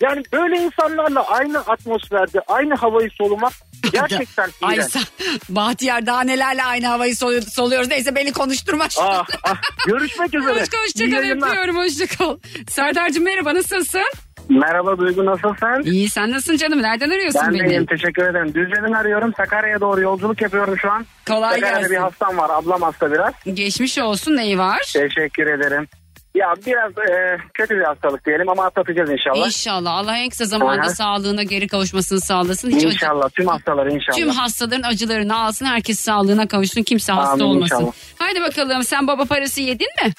Yani 0.00 0.22
böyle 0.32 0.56
insanlarla 0.56 1.26
aynı 1.26 1.58
atmosferde 1.58 2.40
aynı 2.48 2.74
havayı 2.74 3.10
solumak 3.18 3.52
gerçekten 3.92 4.50
iğrenç. 4.62 4.90
sen, 4.90 5.02
Bahtiyar 5.48 6.06
daha 6.06 6.20
nelerle 6.20 6.64
aynı 6.64 6.86
havayı 6.86 7.16
solu- 7.16 7.50
soluyoruz. 7.50 7.88
Neyse 7.88 8.14
beni 8.14 8.32
konuşturma. 8.32 8.86
Ah, 9.00 9.26
ah, 9.44 9.54
görüşmek 9.86 10.34
üzere. 10.34 10.52
Hoş 10.60 10.68
hoşçakal 10.84 11.12
yayınlar. 11.12 11.48
öpüyorum 11.48 11.76
hoşçakal. 11.76 12.38
Serdar'cığım 12.70 13.24
merhaba 13.24 13.54
nasılsın? 13.54 14.02
Merhaba 14.48 14.98
Duygu 14.98 15.26
nasılsın? 15.26 15.82
İyi 15.92 16.08
sen 16.08 16.30
nasılsın 16.30 16.56
canım? 16.56 16.82
Nereden 16.82 17.10
arıyorsun 17.10 17.42
Ben 17.46 17.54
beni? 17.54 17.68
deyim 17.70 17.86
teşekkür 17.86 18.22
ederim. 18.22 18.54
Düzce'den 18.54 18.92
arıyorum. 18.92 19.32
Sakarya'ya 19.36 19.80
doğru 19.80 20.00
yolculuk 20.00 20.42
yapıyorum 20.42 20.78
şu 20.78 20.90
an. 20.92 21.06
Kolay 21.28 21.54
Sakarya'da 21.54 21.78
gelsin. 21.80 21.96
bir 21.96 22.00
hastam 22.00 22.36
var. 22.38 22.50
Ablam 22.50 22.82
hasta 22.82 23.12
biraz. 23.12 23.32
Geçmiş 23.54 23.98
olsun 23.98 24.36
neyi 24.36 24.58
var? 24.58 24.92
Teşekkür 24.92 25.46
ederim. 25.46 25.86
Ya 26.34 26.54
biraz 26.66 26.90
e, 26.90 27.38
kötü 27.54 27.76
bir 27.76 27.82
hastalık 27.84 28.26
diyelim 28.26 28.48
ama 28.48 28.64
atlatacağız 28.64 29.10
inşallah. 29.10 29.46
İnşallah. 29.46 29.92
Allah 29.94 30.16
en 30.16 30.28
kısa 30.28 30.44
zamanda 30.44 30.82
Aha. 30.82 30.88
sağlığına 30.90 31.42
geri 31.42 31.68
kavuşmasını 31.68 32.20
sağlasın. 32.20 32.70
Hiç 32.70 32.76
acı- 32.76 32.86
İnşallah 32.86 33.28
tüm 33.30 33.46
hastaları 33.46 33.92
inşallah. 33.92 34.16
Tüm 34.18 34.28
hastaların 34.28 34.82
acılarını 34.88 35.38
alsın. 35.38 35.66
Herkes 35.66 36.00
sağlığına 36.00 36.48
kavuşsun. 36.48 36.82
Kimse 36.82 37.12
hasta 37.12 37.32
Amin 37.32 37.44
olmasın. 37.44 37.76
inşallah. 37.76 37.92
Haydi 38.18 38.40
bakalım 38.40 38.82
sen 38.84 39.06
baba 39.06 39.24
parası 39.24 39.60
yedin 39.60 39.88
mi? 40.04 40.12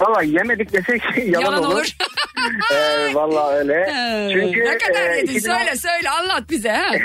Valla 0.00 0.22
yemedik 0.22 0.72
desek 0.72 1.02
yalan, 1.26 1.40
Yalan 1.40 1.64
olur. 1.64 1.74
olur. 1.74 1.86
Ee, 2.74 3.14
Valla 3.14 3.52
öyle. 3.52 3.86
Çünkü 4.32 4.60
ne 4.64 4.78
kadar 4.78 5.10
e, 5.10 5.16
yedin? 5.16 5.34
2010 5.34 5.56
Söyle 5.56 5.76
söyle 5.76 6.10
anlat 6.10 6.42
bize. 6.50 6.70
Ha? 6.70 6.90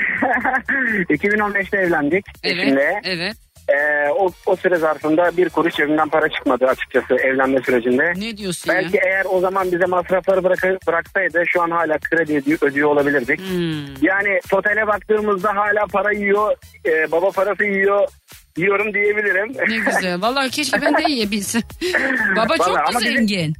2015'te 1.09 1.77
evlendik 1.77 2.25
Evet. 2.43 2.57
eşimle. 2.57 3.01
Evet. 3.03 3.33
Ee, 3.69 4.09
o, 4.09 4.29
o 4.45 4.55
süre 4.55 4.75
zarfında 4.75 5.37
bir 5.37 5.49
kuruş 5.49 5.73
cebimden 5.75 6.09
para 6.09 6.29
çıkmadı 6.29 6.65
açıkçası 6.65 7.15
evlenme 7.15 7.59
sürecinde. 7.61 8.13
Ne 8.15 8.37
diyorsun 8.37 8.73
Belki 8.75 8.97
ya? 8.97 9.03
eğer 9.05 9.25
o 9.29 9.39
zaman 9.39 9.71
bize 9.71 9.85
masrafları 9.85 10.43
bırak, 10.43 10.87
bıraksaydı 10.87 11.43
şu 11.47 11.61
an 11.61 11.71
hala 11.71 11.97
kredi 11.97 12.37
ödüyor, 12.37 12.57
ödüyor 12.61 12.89
olabilirdik. 12.89 13.39
Hmm. 13.39 13.95
Yani 14.01 14.39
totale 14.49 14.87
baktığımızda 14.87 15.55
hala 15.55 15.85
para 15.91 16.11
yiyor, 16.11 16.55
e, 16.85 17.11
baba 17.11 17.31
parası 17.31 17.63
yiyor, 17.63 18.07
yiyorum 18.57 18.93
diyebilirim. 18.93 19.53
Ne 19.69 19.77
güzel. 19.91 20.21
Vallahi 20.21 20.49
keşke 20.49 20.81
ben 20.81 20.97
de 20.97 21.11
yiyebilsem. 21.11 21.61
Baba 22.35 22.57
çok 22.57 22.67
Vallahi 22.67 22.93
mu 22.93 22.99
bizim- 22.99 23.15
zengin? 23.27 23.53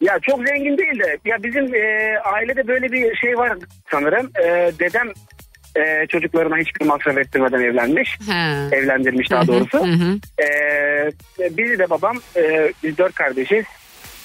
Ya 0.00 0.18
çok 0.22 0.48
zengin 0.48 0.78
değil 0.78 0.98
de 0.98 1.18
ya 1.24 1.36
bizim 1.42 1.74
e, 1.74 2.18
ailede 2.24 2.68
böyle 2.68 2.92
bir 2.92 3.16
şey 3.16 3.38
var 3.38 3.52
sanırım. 3.90 4.30
E, 4.44 4.72
dedem 4.78 5.08
e, 5.76 6.06
çocuklarına 6.06 6.56
hiçbir 6.56 6.86
masraf 6.86 7.18
ettirmeden 7.18 7.60
evlenmiş. 7.60 8.18
Ha. 8.30 8.68
Evlendirmiş 8.72 9.30
daha 9.30 9.46
doğrusu. 9.46 9.86
E, 10.40 10.48
bizi 11.56 11.78
de 11.78 11.90
babam 11.90 12.16
e, 12.36 12.72
biz 12.84 12.98
dört 12.98 13.14
kardeşiz. 13.14 13.64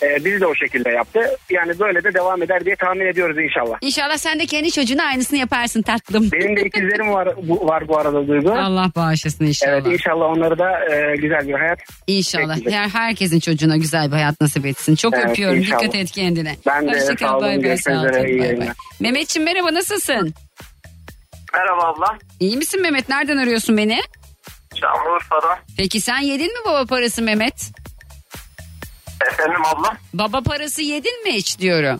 E, 0.03 0.25
bizi 0.25 0.41
de 0.41 0.45
o 0.47 0.55
şekilde 0.55 0.89
yaptı. 0.89 1.19
Yani 1.49 1.79
böyle 1.79 2.03
de 2.03 2.13
devam 2.13 2.43
eder 2.43 2.65
diye 2.65 2.75
tahmin 2.75 3.05
ediyoruz 3.05 3.37
inşallah. 3.37 3.77
İnşallah 3.81 4.17
sen 4.17 4.39
de 4.39 4.45
kendi 4.45 4.71
çocuğuna 4.71 5.03
aynısını 5.03 5.39
yaparsın 5.39 5.81
tatlım. 5.81 6.29
Benim 6.31 6.57
de 6.57 6.61
ikizlerim 6.61 7.11
var 7.13 7.29
bu, 7.43 7.67
var 7.67 7.87
bu 7.87 7.97
arada 7.99 8.27
Duygu. 8.27 8.51
Allah 8.51 8.91
bağışlasın 8.95 9.45
inşallah. 9.45 9.71
Evet 9.73 9.85
inşallah 9.87 10.25
onları 10.25 10.59
da 10.59 10.95
e, 10.95 11.15
güzel 11.15 11.47
bir 11.47 11.53
hayat. 11.53 11.79
İnşallah. 12.07 12.55
bekleyecek. 12.57 12.73
Her, 12.73 12.89
herkesin 12.89 13.39
çocuğuna 13.39 13.77
güzel 13.77 14.07
bir 14.07 14.13
hayat 14.15 14.41
nasip 14.41 14.65
etsin. 14.65 14.95
Çok 14.95 15.13
Evet, 15.13 15.25
öpüyorum. 15.29 15.57
inşallah. 15.57 15.79
Dikkat 15.81 15.95
et 15.95 16.11
kendine. 16.11 16.55
Ben 16.67 16.87
de, 16.87 16.91
Hoşça 16.91 17.15
kal, 17.15 17.27
sağ 17.27 17.31
olun, 17.37 17.41
bay 17.41 17.49
bay, 17.55 17.61
görüşmek 17.61 17.95
üzere, 17.97 18.29
iyi 18.29 18.41
yayınlar. 18.41 18.67
Mehmetçim 18.99 19.43
merhaba 19.43 19.73
nasılsın? 19.73 20.33
Merhaba 21.53 21.83
abla. 21.87 22.17
İyi 22.39 22.57
misin 22.57 22.81
Mehmet? 22.81 23.09
Nereden 23.09 23.37
arıyorsun 23.37 23.77
beni? 23.77 23.99
Şanlıurfa'da. 24.81 25.59
Peki 25.77 26.01
sen 26.01 26.17
yedin 26.19 26.47
mi 26.47 26.59
baba 26.65 26.85
parası 26.85 27.21
Mehmet? 27.21 27.71
Efendim 29.31 29.65
abla. 29.65 29.97
Baba 30.13 30.41
parası 30.41 30.81
yedin 30.81 31.23
mi 31.23 31.33
hiç 31.33 31.59
diyorum. 31.59 31.99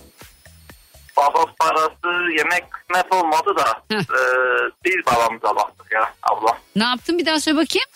Baba 1.17 1.45
parası 1.59 2.31
yemek 2.37 2.63
kısmet 2.71 3.13
olmadı 3.13 3.55
da 3.57 3.95
e, 3.95 3.97
biz 4.85 4.95
babamıza 5.05 5.55
baktık 5.55 5.91
ya 5.91 6.13
abla. 6.23 6.57
Ne 6.75 6.83
yaptın 6.83 7.17
bir 7.17 7.25
daha 7.25 7.39
söyle 7.39 7.57
bakayım. 7.57 7.87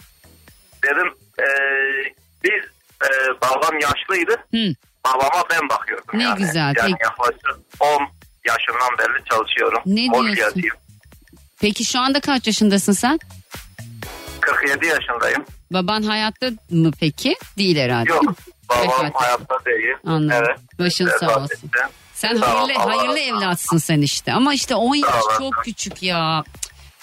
Dedim 0.83 1.07
e, 1.39 1.45
biz 2.43 2.63
e, 3.03 3.09
babam 3.41 3.79
yaşlıydı. 3.79 4.31
Hı. 4.51 4.73
Babama 5.05 5.43
ben 5.51 5.69
bakıyordum 5.69 6.19
Ne 6.19 6.23
yani. 6.23 6.37
güzel, 6.37 6.73
Yani 6.77 6.91
peki. 6.91 7.03
yaklaşık 7.03 7.59
10 7.79 7.89
yaşından 8.45 8.97
beri 8.99 9.23
çalışıyorum. 9.29 9.81
Ne 9.85 9.95
diyorsun? 10.03 10.25
Mobilyacıyım. 10.25 10.75
Peki 11.61 11.85
şu 11.85 11.99
anda 11.99 12.19
kaç 12.19 12.47
yaşındasın 12.47 12.93
sen? 12.93 13.19
47 14.41 14.85
yaşındayım. 14.87 15.45
Baban 15.71 16.03
hayatta 16.03 16.49
mı 16.69 16.91
peki? 16.99 17.35
Değil 17.57 17.77
herhalde. 17.77 18.09
Yok 18.09 18.23
babam 18.69 18.83
Vefat. 19.05 19.21
hayatta 19.21 19.55
değil. 19.65 19.95
Anladım. 20.05 20.43
Evet. 20.47 20.59
Başın 20.79 21.09
sağ 21.19 21.27
olsun. 21.35 21.43
etti. 21.43 21.67
Sen 22.13 22.35
Sağ 22.35 22.45
ol, 22.63 22.69
hayırlı, 22.69 22.83
Allah 22.83 22.97
hayırlı 22.97 23.19
evlatsın 23.19 23.77
sen 23.77 24.01
işte. 24.01 24.33
Ama 24.33 24.53
işte 24.53 24.75
10 24.75 24.95
yaş 24.95 25.09
Sağ 25.11 25.17
ol. 25.19 25.37
çok 25.37 25.63
küçük 25.63 26.03
ya. 26.03 26.43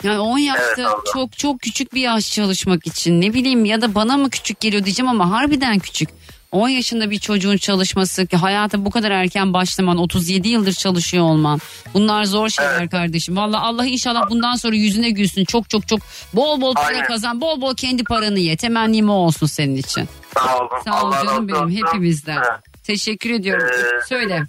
Yani 0.03 0.19
10 0.19 0.39
yaşta 0.39 0.65
Evet, 0.77 0.87
abla. 0.87 1.03
çok 1.13 1.39
çok 1.39 1.61
küçük 1.61 1.95
bir 1.95 2.01
yaş 2.01 2.33
çalışmak 2.33 2.87
için. 2.87 3.21
Ne 3.21 3.35
bileyim 3.35 3.65
ya 3.65 3.81
da 3.81 3.95
bana 3.95 4.17
mı 4.17 4.31
küçük 4.31 4.61
geliyor 4.61 4.85
diyeceğim 4.85 5.09
ama 5.09 5.31
harbiden 5.31 5.79
küçük. 5.79 6.09
10 6.53 6.69
yaşında 6.69 7.11
bir 7.11 7.19
çocuğun 7.19 7.57
çalışması, 7.57 8.27
ki 8.27 8.37
hayata 8.37 8.85
bu 8.85 8.91
kadar 8.91 9.11
erken 9.11 9.53
başlaman, 9.53 9.97
37 9.99 10.49
yıldır 10.49 10.73
çalışıyor 10.73 11.25
olman. 11.25 11.61
Bunlar 11.95 12.25
zor 12.25 12.49
şeyler 12.49 12.91
kardeşim. 12.91 13.37
Valla 13.37 13.61
Allah 13.63 13.87
inşallah 13.87 14.31
bundan 14.31 14.55
sonra 14.57 14.77
yüzüne 14.77 15.11
gülsün. 15.11 15.45
Çok 15.45 15.71
çok 15.71 15.89
çok 15.89 16.01
bol 16.35 16.61
bol 16.61 16.75
para 16.75 16.87
Aynen. 16.87 17.07
kazan, 17.07 17.41
bol 17.41 17.61
bol 17.61 17.75
kendi 17.77 18.05
paranı 18.05 18.39
ye. 18.39 18.57
Temennim 18.57 19.11
o 19.11 19.13
olsun 19.13 19.47
senin 19.47 19.77
için. 19.77 20.09
Sağ 20.35 20.59
olun. 20.59 20.69
Sağ 20.85 21.03
ol 21.03 21.07
Allah 21.13 21.25
canım 21.25 21.49
benim 21.49 21.63
olsun. 21.63 21.71
hepimizden. 21.87 22.37
Evet. 22.37 22.61
Teşekkür 22.87 23.31
ediyorum. 23.31 23.67
Ee, 23.73 24.07
Söyle. 24.09 24.43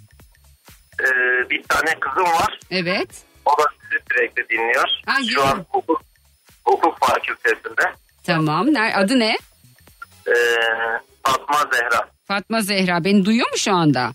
Ee, 1.00 1.50
bir 1.50 1.62
tane 1.62 1.94
kızım 2.00 2.24
var. 2.32 2.58
Evet. 2.70 3.08
O 3.44 3.50
da 3.50 3.62
sizi 3.82 4.02
sürekli 4.10 4.48
dinliyor. 4.48 4.88
Ha, 5.06 5.16
Şu 5.34 5.44
an 5.44 5.64
hukuk, 5.70 6.02
hukuk 6.64 6.98
fakültesinde. 7.00 7.92
Tamam. 8.26 8.66
Ner 8.74 9.00
adı 9.00 9.18
ne? 9.18 9.36
Ee, 10.28 10.32
Fatma 11.22 11.58
Zehra. 11.72 12.08
Fatma 12.28 12.60
Zehra. 12.60 13.04
Beni 13.04 13.24
duyuyor 13.24 13.50
mu 13.50 13.58
şu 13.58 13.72
anda? 13.74 14.12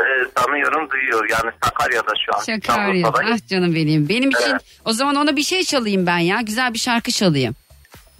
Ee, 0.00 0.02
tanıyorum 0.34 0.90
duyuyor. 0.90 1.28
Yani 1.30 1.50
Sakarya'da 1.64 2.12
şu 2.26 2.36
an. 2.36 2.40
Sakarya. 2.40 2.94
İstanbul'da. 2.94 3.32
Ah 3.34 3.48
canım 3.48 3.74
benim. 3.74 4.08
Benim 4.08 4.30
için 4.30 4.50
Evet. 4.50 4.62
o 4.84 4.92
zaman 4.92 5.14
ona 5.16 5.36
bir 5.36 5.42
şey 5.42 5.64
çalayım 5.64 6.06
ben 6.06 6.18
ya. 6.18 6.40
Güzel 6.40 6.74
bir 6.74 6.78
şarkı 6.78 7.12
çalayım. 7.12 7.54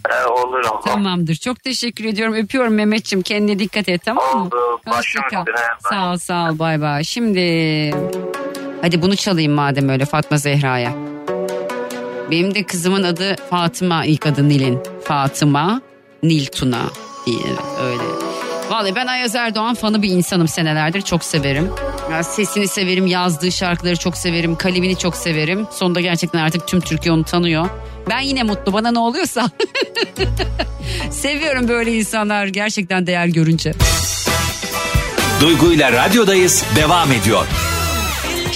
Ee, 0.09 0.25
olur 0.25 0.65
ama. 0.71 0.81
Tamamdır. 0.81 1.35
Çok 1.35 1.63
teşekkür 1.63 2.05
ediyorum. 2.05 2.35
Öpüyorum 2.35 2.73
Mehmetçim. 2.73 3.21
Kendine 3.21 3.59
dikkat 3.59 3.89
et 3.89 4.01
tamam 4.05 4.37
mı? 4.37 4.43
Oldu. 4.43 4.79
Başım. 4.87 5.21
Sağ 5.89 6.11
ol 6.13 6.17
sağ 6.17 6.49
ol 6.49 6.59
bay 6.59 6.81
bay. 6.81 7.03
Şimdi 7.03 7.41
hadi 8.81 9.01
bunu 9.01 9.15
çalayım 9.15 9.53
madem 9.53 9.89
öyle 9.89 10.05
Fatma 10.05 10.37
Zehra'ya. 10.37 10.93
Benim 12.31 12.55
de 12.55 12.63
kızımın 12.63 13.03
adı 13.03 13.35
Fatıma 13.49 14.05
ilk 14.05 14.25
adı 14.25 14.49
Nil'in. 14.49 14.79
Fatıma 15.03 15.81
Niltuna. 16.23 16.81
Evet 17.27 17.59
öyle. 17.83 18.03
Vallahi 18.69 18.95
ben 18.95 19.07
Ayaz 19.07 19.35
Erdoğan 19.35 19.75
fanı 19.75 20.01
bir 20.01 20.09
insanım 20.09 20.47
senelerdir. 20.47 21.01
Çok 21.01 21.23
severim. 21.23 21.69
Ya 22.11 22.23
sesini 22.23 22.67
severim, 22.67 23.07
yazdığı 23.07 23.51
şarkıları 23.51 23.95
çok 23.95 24.17
severim, 24.17 24.55
kalemini 24.55 24.97
çok 24.97 25.15
severim. 25.15 25.67
Sonunda 25.71 26.01
gerçekten 26.01 26.39
artık 26.39 26.67
tüm 26.67 26.79
Türkiye 26.81 27.13
onu 27.13 27.23
tanıyor. 27.23 27.69
Ben 28.09 28.19
yine 28.19 28.43
mutlu. 28.43 28.73
Bana 28.73 28.91
ne 28.91 28.99
oluyorsa. 28.99 29.49
Seviyorum 31.11 31.67
böyle 31.67 31.97
insanlar 31.97 32.47
gerçekten 32.47 33.07
değer 33.07 33.27
görünce. 33.27 33.73
Duygu 35.41 35.73
ile 35.73 35.91
radyodayız 35.91 36.63
devam 36.75 37.11
ediyor. 37.11 37.45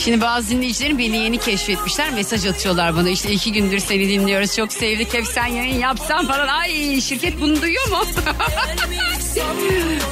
Şimdi 0.04 0.22
bazı 0.22 0.50
dinleyicilerim 0.50 0.98
beni 0.98 1.18
yeni 1.18 1.38
keşfetmişler. 1.38 2.14
Mesaj 2.14 2.46
atıyorlar 2.46 2.96
bana. 2.96 3.10
İşte 3.10 3.32
iki 3.32 3.52
gündür 3.54 3.80
seni 3.80 4.10
dinliyoruz. 4.10 4.56
Çok 4.56 4.74
sevdik. 4.74 5.14
Hep 5.14 5.28
sen 5.28 5.46
yayın 5.46 5.80
yapsan 5.80 6.28
falan. 6.28 6.48
Ay 6.48 7.02
şirket 7.02 7.42
bunu 7.42 7.62
duyuyor 7.62 7.88
mu? 7.90 7.98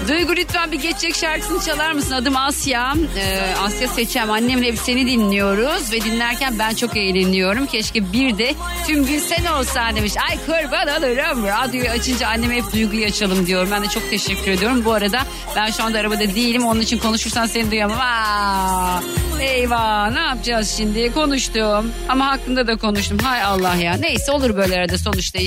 Duygu 0.07 0.35
lütfen 0.35 0.71
bir 0.71 0.81
geçecek 0.81 1.15
şarkısını 1.15 1.65
çalar 1.65 1.91
mısın? 1.91 2.11
Adım 2.11 2.37
Asya. 2.37 2.93
Ee, 3.17 3.39
Asya 3.61 3.87
Seçem. 3.87 4.31
Annemle 4.31 4.67
hep 4.67 4.77
seni 4.77 5.07
dinliyoruz. 5.07 5.91
Ve 5.91 6.01
dinlerken 6.01 6.59
ben 6.59 6.75
çok 6.75 6.97
eğleniyorum. 6.97 7.65
Keşke 7.65 8.13
bir 8.13 8.37
de 8.37 8.55
tüm 8.87 9.05
gün 9.05 9.19
sen 9.19 9.45
olsan 9.45 9.95
demiş. 9.95 10.13
Ay 10.29 10.37
kurban 10.45 10.87
alırım. 10.87 11.43
Radyoyu 11.45 11.89
açınca 11.89 12.27
anneme 12.27 12.55
hep 12.55 12.73
duyguyu 12.73 13.05
açalım 13.05 13.45
diyorum. 13.45 13.69
Ben 13.71 13.83
de 13.83 13.87
çok 13.87 14.09
teşekkür 14.09 14.51
ediyorum. 14.51 14.85
Bu 14.85 14.93
arada 14.93 15.19
ben 15.55 15.71
şu 15.71 15.83
anda 15.83 15.99
arabada 15.99 16.35
değilim. 16.35 16.65
Onun 16.65 16.81
için 16.81 16.97
konuşursan 16.97 17.45
seni 17.45 17.71
duyamam. 17.71 17.99
Aa, 17.99 19.01
eyvah 19.39 19.78
ne 20.13 20.19
yapacağız 20.19 20.73
şimdi? 20.77 21.13
Konuştum. 21.13 21.91
Ama 22.09 22.27
hakkında 22.27 22.67
da 22.67 22.75
konuştum. 22.75 23.17
Hay 23.19 23.43
Allah 23.43 23.75
ya. 23.75 23.93
Neyse 23.93 24.31
olur 24.31 24.57
böyle 24.57 24.79
arada 24.79 24.97
sonuçta. 24.97 25.39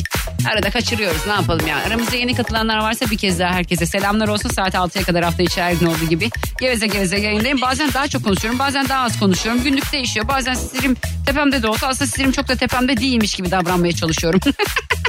Arada 0.52 0.70
kaçırıyoruz 0.70 1.26
ne 1.26 1.32
yapalım 1.32 1.66
ya. 1.66 1.76
Aramızda 1.76 2.16
yeni 2.16 2.34
katılanlar 2.34 2.78
varsa 2.78 3.10
bir 3.10 3.18
kez 3.18 3.38
daha 3.38 3.50
herkese 3.52 3.86
selamlar 3.86 4.28
olsun. 4.28 4.48
Saat 4.48 4.74
6'ya 4.74 5.04
kadar 5.04 5.24
hafta 5.24 5.42
içi 5.42 5.62
her 5.62 5.72
gün 5.72 5.86
olduğu 5.86 6.08
gibi. 6.08 6.30
Geveze 6.60 6.86
geveze 6.86 7.20
yayındayım. 7.20 7.60
Bazen 7.60 7.92
daha 7.94 8.08
çok 8.08 8.24
konuşuyorum. 8.24 8.58
Bazen 8.58 8.88
daha 8.88 9.04
az 9.04 9.18
konuşuyorum. 9.18 9.62
Günlük 9.62 9.92
değişiyor. 9.92 10.28
Bazen 10.28 10.54
sinirim 10.54 10.96
tepemde 11.26 11.62
de 11.62 11.68
olsa 11.68 11.86
aslında 11.88 12.10
sinirim 12.10 12.32
çok 12.32 12.48
da 12.48 12.56
tepemde 12.56 12.96
değilmiş 12.96 13.34
gibi 13.34 13.50
davranmaya 13.50 13.92
çalışıyorum. 13.92 14.40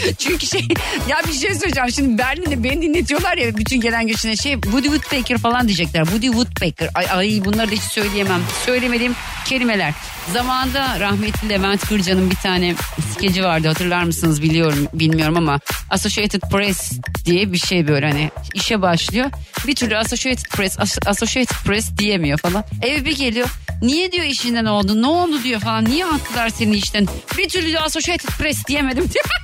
Çünkü 0.18 0.46
şey 0.46 0.68
ya 1.08 1.16
bir 1.28 1.32
şey 1.32 1.54
söyleyeceğim. 1.54 1.90
Şimdi 1.94 2.18
Berlin'de 2.18 2.64
beni 2.64 2.82
dinletiyorlar 2.82 3.36
ya 3.36 3.56
bütün 3.56 3.80
gelen 3.80 4.06
geçene 4.06 4.36
şey 4.36 4.52
Woody 4.52 4.88
Woodpecker 4.88 5.38
falan 5.38 5.68
diyecekler. 5.68 6.04
Woody 6.04 6.26
Woodpecker. 6.26 6.90
Ay, 6.94 7.06
ay 7.10 7.40
bunları 7.44 7.70
da 7.70 7.74
hiç 7.74 7.82
söyleyemem. 7.82 8.40
Söylemediğim 8.66 9.14
kelimeler. 9.44 9.94
Zamanında 10.32 11.00
rahmetli 11.00 11.48
Levent 11.48 11.80
Kırca'nın 11.88 12.30
bir 12.30 12.36
tane 12.36 12.74
skeci 13.14 13.44
vardı 13.44 13.68
hatırlar 13.68 14.04
mısınız 14.04 14.42
biliyorum 14.42 14.88
bilmiyorum 14.94 15.36
ama 15.36 15.60
Associated 15.90 16.40
Press 16.50 16.92
diye 17.24 17.52
bir 17.52 17.58
şey 17.58 17.88
böyle 17.88 18.06
hani 18.10 18.30
işe 18.54 18.82
başlıyor. 18.82 19.30
Bir 19.66 19.74
türlü 19.74 19.96
Associated 19.96 20.50
Press 20.56 20.80
As- 20.80 20.98
Associated 21.06 21.56
Press 21.64 21.98
diyemiyor 21.98 22.38
falan. 22.38 22.64
Eve 22.82 23.04
bir 23.04 23.16
geliyor. 23.16 23.48
Niye 23.82 24.12
diyor 24.12 24.24
işinden 24.24 24.64
oldu? 24.64 25.02
Ne 25.02 25.06
oldu 25.06 25.42
diyor 25.42 25.60
falan. 25.60 25.84
Niye 25.84 26.06
attılar 26.06 26.48
seni 26.48 26.76
işten? 26.76 27.06
Bir 27.38 27.48
türlü 27.48 27.78
Associated 27.78 28.28
Press 28.28 28.66
diyemedim 28.66 29.10
diyor. 29.10 29.24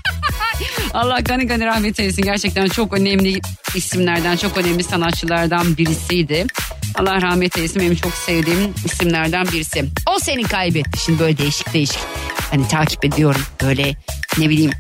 Allah 0.95 1.21
gani 1.21 1.47
gani 1.47 1.67
rahmet 1.67 2.01
eylesin. 2.01 2.23
Gerçekten 2.23 2.69
çok 2.69 2.93
önemli 2.93 3.41
isimlerden, 3.75 4.37
çok 4.37 4.57
önemli 4.57 4.85
sanatçılardan 4.85 5.77
birisiydi. 5.77 6.47
Allah 6.95 7.23
rahmet 7.23 7.57
eylesin 7.57 7.83
benim 7.83 7.97
çok 7.97 8.15
sevdiğim 8.15 8.75
isimlerden 8.85 9.47
birisi. 9.47 9.85
O 10.07 10.19
seni 10.19 10.43
kaybetti. 10.43 11.01
Şimdi 11.05 11.19
böyle 11.19 11.39
değişik 11.39 11.73
değişik. 11.75 11.99
Hani 12.51 12.69
takip 12.69 13.05
ediyorum. 13.05 13.43
Böyle 13.63 13.97
ne 14.39 14.49
bileyim 14.49 14.71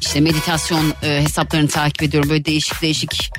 işte 0.00 0.20
meditasyon 0.20 0.94
e, 1.02 1.22
hesaplarını 1.22 1.68
takip 1.68 2.02
ediyorum. 2.02 2.30
Böyle 2.30 2.44
değişik 2.44 2.82
değişik 2.82 3.32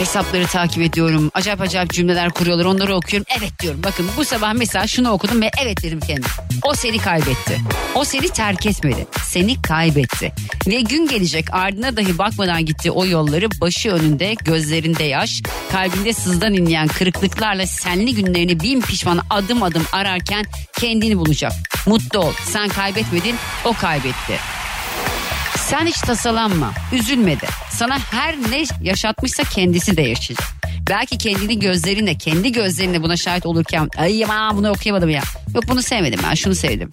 hesapları 0.00 0.46
takip 0.46 0.82
ediyorum. 0.82 1.30
Acayip 1.34 1.60
acayip 1.60 1.90
cümleler 1.90 2.30
kuruyorlar. 2.30 2.64
Onları 2.64 2.94
okuyorum. 2.94 3.26
Evet 3.38 3.52
diyorum. 3.62 3.80
Bakın 3.84 4.06
bu 4.16 4.24
sabah 4.24 4.52
mesela 4.52 4.86
şunu 4.86 5.10
okudum 5.10 5.42
ve 5.42 5.50
evet 5.62 5.82
dedim 5.82 6.00
kendim. 6.00 6.30
O 6.62 6.74
seni 6.74 6.98
kaybetti. 6.98 7.60
O 7.94 8.04
seni 8.04 8.28
terk 8.28 8.66
etmedi. 8.66 9.06
Seni 9.24 9.62
kaybetti. 9.62 10.32
Ve 10.66 10.80
gün 10.80 11.08
gelecek 11.08 11.54
ardına 11.54 11.96
dahi 11.96 12.18
bakmadan 12.18 12.64
gitti 12.64 12.90
o 12.90 13.06
yolları 13.06 13.60
başı 13.60 13.90
önünde 13.90 14.34
gözlerinde 14.44 15.04
yaş 15.04 15.42
kalbinde 15.72 16.12
sızdan 16.12 16.54
inleyen 16.54 16.88
kırıklıklarla 16.88 17.66
senli 17.66 18.14
günlerini 18.14 18.60
bin 18.60 18.80
pişman 18.80 19.20
adım 19.30 19.62
adım 19.62 19.84
ararken 19.92 20.46
kendini 20.80 21.18
bulacak. 21.18 21.52
Mutlu 21.86 22.18
ol. 22.18 22.32
Sen 22.44 22.68
kaybetmedin 22.68 23.36
o 23.64 23.72
kaybetti. 23.72 24.38
Sen 25.70 25.86
hiç 25.86 25.96
tasalanma, 25.96 26.72
üzülme 26.92 27.40
de. 27.40 27.46
Sana 27.70 27.98
her 27.98 28.36
ne 28.50 28.64
yaşatmışsa 28.82 29.42
kendisi 29.42 29.96
de 29.96 30.02
yaşayacak. 30.02 30.48
Belki 30.90 31.18
kendini 31.18 31.58
gözlerinle, 31.58 32.14
kendi 32.14 32.52
gözlerinle 32.52 33.02
buna 33.02 33.16
şahit 33.16 33.46
olurken 33.46 33.88
ay 33.96 34.24
aman 34.24 34.56
bunu 34.56 34.70
okuyamadım 34.70 35.10
ya. 35.10 35.22
Yok 35.54 35.64
bunu 35.68 35.82
sevmedim 35.82 36.20
ben 36.30 36.34
şunu 36.34 36.54
sevdim. 36.54 36.90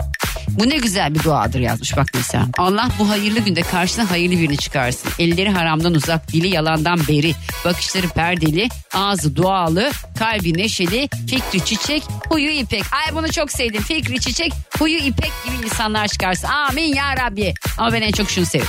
Bu 0.49 0.69
ne 0.69 0.77
güzel 0.77 1.15
bir 1.15 1.23
duadır 1.23 1.59
yazmış 1.59 1.97
bak 1.97 2.07
mesela. 2.13 2.45
Allah 2.57 2.89
bu 2.99 3.09
hayırlı 3.09 3.39
günde 3.39 3.61
karşına 3.61 4.11
hayırlı 4.11 4.39
birini 4.39 4.57
çıkarsın. 4.57 5.11
Elleri 5.19 5.49
haramdan 5.49 5.93
uzak, 5.93 6.33
dili 6.33 6.47
yalandan 6.47 6.99
beri, 7.07 7.33
bakışları 7.65 8.07
perdeli, 8.09 8.69
ağzı 8.93 9.35
dualı, 9.35 9.91
kalbi 10.19 10.57
neşeli, 10.57 11.09
fikri 11.29 11.65
çiçek, 11.65 12.03
huyu 12.29 12.49
ipek. 12.49 12.83
Ay 12.91 13.15
bunu 13.15 13.31
çok 13.31 13.51
sevdim. 13.51 13.81
Fikri 13.83 14.19
çiçek, 14.19 14.53
huyu 14.79 14.97
ipek 14.97 15.31
gibi 15.45 15.65
insanlar 15.65 16.07
çıkarsın. 16.07 16.47
Amin 16.47 16.95
ya 16.95 17.17
Rabbi. 17.17 17.53
Ama 17.77 17.93
ben 17.93 18.01
en 18.01 18.11
çok 18.11 18.29
şunu 18.29 18.45
seviyorum. 18.45 18.64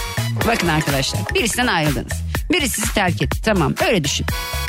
Bakın 0.46 0.68
arkadaşlar 0.68 1.20
birisinden 1.34 1.66
ayrıldınız. 1.66 2.12
Biri 2.52 2.68
sizi 2.68 2.94
terk 2.94 3.22
etti 3.22 3.40
tamam 3.42 3.74
öyle 3.88 4.04
düşün. 4.04 4.26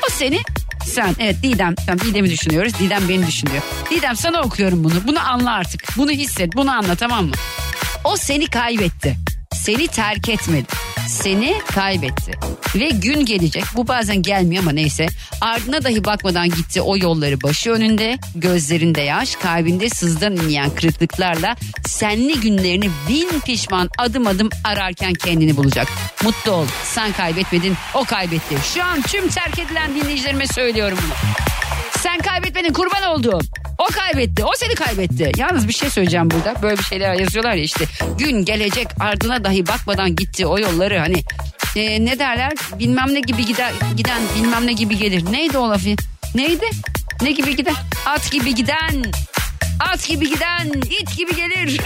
O 0.07 0.09
seni 0.09 0.39
sen 0.85 1.15
evet 1.19 1.43
Didem 1.43 1.75
tamam 1.75 1.99
Didem'i 1.99 2.29
düşünüyoruz 2.29 2.73
Didem 2.79 3.09
beni 3.09 3.27
düşünüyor. 3.27 3.61
Didem 3.89 4.15
sana 4.15 4.41
okuyorum 4.41 4.83
bunu 4.83 5.07
bunu 5.07 5.29
anla 5.29 5.51
artık 5.53 5.83
bunu 5.97 6.11
hisset 6.11 6.55
bunu 6.55 6.71
anla 6.71 6.95
tamam 6.95 7.25
mı? 7.25 7.35
O 8.03 8.17
seni 8.17 8.47
kaybetti. 8.47 9.17
Seni 9.55 9.87
terk 9.87 10.29
etmedi. 10.29 10.67
Seni 11.07 11.61
kaybetti. 11.75 12.31
Ve 12.75 12.89
gün 12.89 13.25
gelecek. 13.25 13.63
Bu 13.75 13.87
bazen 13.87 14.21
gelmiyor 14.21 14.63
ama 14.63 14.71
neyse. 14.71 15.07
Ardına 15.41 15.83
dahi 15.83 16.03
bakmadan 16.03 16.49
gitti 16.49 16.81
o 16.81 16.97
yolları 16.97 17.41
başı 17.41 17.71
önünde. 17.71 18.17
Gözlerinde 18.35 19.01
yaş, 19.01 19.35
kalbinde 19.35 19.89
sızdan 19.89 20.35
inleyen 20.35 20.69
kırıklıklarla 20.69 21.55
senli 21.85 22.39
günlerini 22.39 22.89
bin 23.09 23.39
pişman 23.39 23.89
adım 23.97 24.27
adım 24.27 24.49
ararken 24.63 25.13
kendini 25.13 25.57
bulacak. 25.57 25.87
Mutlu 26.23 26.51
ol. 26.51 26.65
Sen 26.83 27.13
kaybetmedin, 27.13 27.75
o 27.93 28.03
kaybetti. 28.03 28.55
Şu 28.73 28.83
an 28.83 29.01
tüm 29.01 29.27
terk 29.27 29.59
edilen 29.59 29.95
dinleyicilerime 29.95 30.47
söylüyorum 30.47 30.97
bunu. 31.03 31.56
Sen 32.07 32.17
kaybetmedin 32.21 32.73
kurban 32.73 33.03
olduğum. 33.03 33.39
O 33.77 33.85
kaybetti. 33.85 34.43
O 34.43 34.51
seni 34.55 34.75
kaybetti. 34.75 35.31
Yalnız 35.37 35.67
bir 35.67 35.73
şey 35.73 35.89
söyleyeceğim 35.89 36.31
burada. 36.31 36.61
Böyle 36.61 36.77
bir 36.77 36.83
şeyler 36.83 37.13
yazıyorlar 37.13 37.53
ya 37.53 37.63
işte. 37.63 37.85
Gün 38.17 38.45
gelecek 38.45 38.87
ardına 38.99 39.43
dahi 39.43 39.67
bakmadan 39.67 40.15
gitti 40.15 40.45
o 40.45 40.59
yolları 40.59 40.97
hani. 40.97 41.23
e, 41.75 42.05
ne 42.05 42.19
derler? 42.19 42.53
Bilmem 42.79 43.13
ne 43.13 43.19
gibi 43.19 43.45
gider, 43.45 43.71
giden 43.97 44.21
bilmem 44.35 44.67
ne 44.67 44.73
gibi 44.73 44.97
gelir. 44.97 45.31
Neydi 45.31 45.57
o 45.57 45.69
lafı? 45.69 45.89
Neydi? 46.35 46.65
Ne 47.21 47.31
gibi 47.31 47.55
giden? 47.55 47.75
At 48.05 48.31
gibi 48.31 48.55
giden. 48.55 49.03
At 49.79 50.07
gibi 50.07 50.29
giden, 50.29 50.67
it 50.81 51.17
gibi 51.17 51.35
gelir. 51.35 51.81